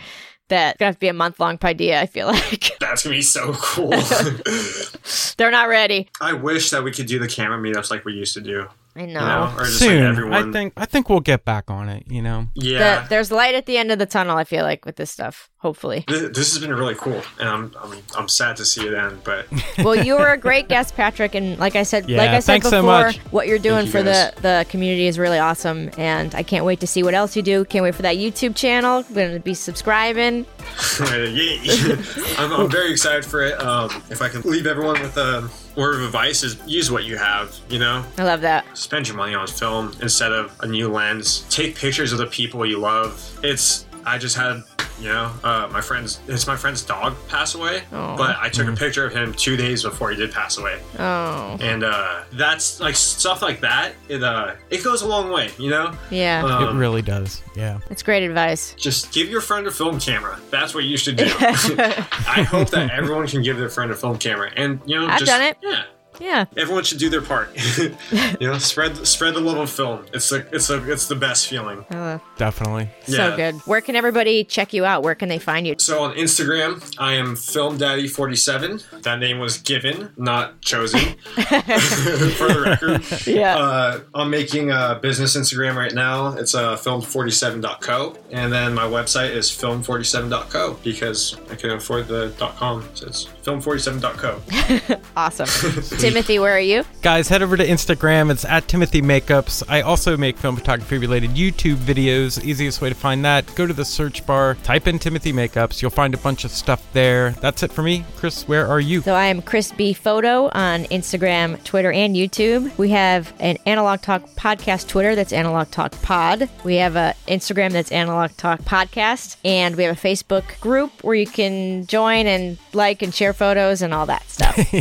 [0.49, 2.01] That's gonna have to be a month long idea.
[2.01, 3.90] I feel like that's gonna be so cool.
[5.36, 6.09] They're not ready.
[6.20, 8.69] I wish that we could do the camera meetups like we used to do.
[8.97, 9.21] I know.
[9.21, 10.01] You know or just Soon.
[10.01, 10.49] Like everyone...
[10.49, 12.05] I think I think we'll get back on it.
[12.07, 12.49] You know.
[12.55, 13.03] Yeah.
[13.03, 14.37] The, there's light at the end of the tunnel.
[14.37, 15.51] I feel like with this stuff.
[15.65, 16.05] Hopefully.
[16.09, 19.25] This, this has been really cool, and I'm, I'm I'm sad to see it end.
[19.25, 19.47] But
[19.79, 22.61] well, you were a great guest, Patrick, and like I said, yeah, like I said
[22.61, 26.43] before, so what you're doing you for the the community is really awesome, and I
[26.43, 27.65] can't wait to see what else you do.
[27.65, 29.05] Can't wait for that YouTube channel.
[29.09, 30.45] I'm gonna be subscribing.
[31.01, 33.59] I'm, I'm, very excited for it.
[33.59, 37.17] Um, if I can leave everyone with a word of advice is use what you
[37.17, 38.05] have, you know?
[38.19, 38.65] I love that.
[38.77, 41.45] Spend your money on film instead of a new lens.
[41.51, 43.39] Take pictures of the people you love.
[43.43, 44.62] It's I just had,
[45.01, 48.16] you know, uh, my friend's it's my friend's dog pass away, oh.
[48.16, 48.78] but I took a mm.
[48.78, 50.81] picture of him two days before he did pass away.
[50.98, 53.94] Oh, and uh, that's like stuff like that.
[54.09, 55.97] It uh, it goes a long way, you know.
[56.10, 57.43] Yeah, um, it really does.
[57.56, 58.74] Yeah, it's great advice.
[58.74, 60.39] Just give your friend a film camera.
[60.51, 61.26] That's what you should do.
[61.39, 65.20] I hope that everyone can give their friend a film camera, and you know, I've
[65.20, 65.56] just, done it.
[65.62, 65.85] Yeah,
[66.20, 66.47] yeah.
[66.57, 67.51] Everyone should do their part.
[67.78, 70.05] you know, spread spread the love of film.
[70.12, 71.85] It's the it's a it's the best feeling.
[71.91, 72.91] Uh, Definitely.
[73.07, 73.57] So good.
[73.66, 75.03] Where can everybody check you out?
[75.03, 75.77] Where can they find you?
[75.78, 78.81] So on Instagram, I am Film Daddy 47.
[79.03, 81.01] That name was given, not chosen.
[81.35, 83.27] for the record.
[83.27, 83.57] Yeah.
[83.57, 86.35] Uh, I'm making a business Instagram right now.
[86.35, 88.16] It's uh, film47.co.
[88.31, 92.89] And then my website is film47.co because I can afford the .com.
[92.95, 95.01] So it's film47.co.
[95.16, 95.99] awesome.
[95.99, 96.85] Timothy, where are you?
[97.03, 98.31] Guys, head over to Instagram.
[98.31, 99.62] It's at Timothy Makeups.
[99.69, 102.43] I also make film photography related YouTube videos.
[102.43, 105.83] Easiest way to find that, go to the search bar, type in Timothy Makeups.
[105.83, 107.33] You'll find a bunch of stuff there.
[107.33, 108.05] That's it for me.
[108.16, 109.03] Chris, where are you?
[109.03, 112.77] So I am Chris B Photo on Instagram, Twitter, and YouTube.
[112.79, 116.49] We have an Analog Talk podcast Twitter that's Analog Talk Pod.
[116.65, 121.15] We have an Instagram that's Analog Talk Podcast, and we have a Facebook group where
[121.15, 124.56] you can join and like and share photos and all that stuff.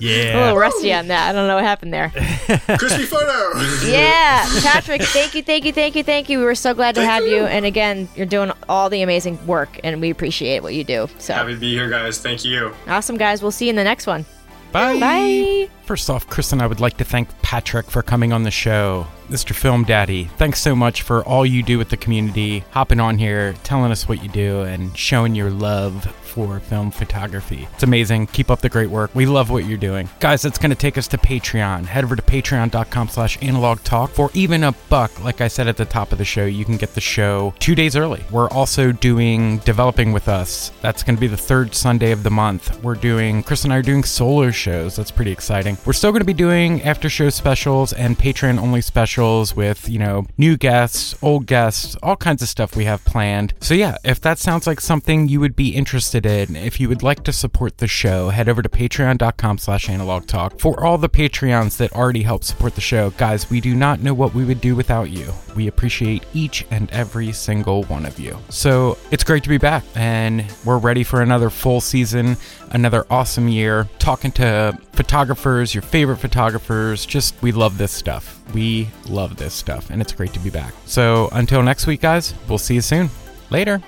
[0.00, 1.28] yeah a little rusty on that.
[1.28, 2.10] I don't know what happened there.
[2.78, 3.58] Crispy photo.
[3.86, 6.38] yeah, Patrick, thank you, thank you, thank you, thank you.
[6.38, 7.36] We were so glad to thank have you.
[7.36, 7.44] you.
[7.44, 11.08] And again, you're doing all the amazing work, and we appreciate what you do.
[11.18, 12.18] So happy to be here, guys.
[12.18, 12.74] Thank you.
[12.86, 13.42] Awesome, guys.
[13.42, 14.24] We'll see you in the next one.
[14.72, 14.98] Bye.
[14.98, 15.68] Bye.
[15.84, 19.06] First off, Chris and I would like to thank Patrick for coming on the show.
[19.28, 19.54] Mr.
[19.54, 23.54] Film Daddy, thanks so much for all you do with the community, hopping on here,
[23.64, 27.68] telling us what you do, and showing your love for film photography.
[27.74, 28.28] It's amazing.
[28.28, 29.14] Keep up the great work.
[29.14, 30.08] We love what you're doing.
[30.20, 31.84] Guys, that's going to take us to Patreon.
[31.84, 34.10] Head over to patreon.com slash analog talk.
[34.10, 36.76] For even a buck, like I said at the top of the show, you can
[36.76, 38.24] get the show two days early.
[38.30, 40.72] We're also doing Developing with Us.
[40.80, 42.82] That's going to be the third Sunday of the month.
[42.82, 44.96] We're doing, Chris and I are doing solo shows.
[44.96, 45.76] That's pretty exciting.
[45.84, 49.98] We're still going to be doing after show specials and Patreon only specials with, you
[49.98, 53.54] know, new guests, old guests, all kinds of stuff we have planned.
[53.60, 57.02] So yeah, if that sounds like something you would be interested interested, if you would
[57.02, 60.58] like to support the show, head over to patreon.com slash analog talk.
[60.58, 64.14] For all the Patreons that already help support the show, guys, we do not know
[64.14, 65.32] what we would do without you.
[65.56, 68.38] We appreciate each and every single one of you.
[68.48, 72.36] So it's great to be back, and we're ready for another full season,
[72.70, 77.06] another awesome year, talking to photographers, your favorite photographers.
[77.06, 78.40] Just, we love this stuff.
[78.54, 80.74] We love this stuff, and it's great to be back.
[80.86, 83.10] So until next week, guys, we'll see you soon.
[83.50, 83.82] Later.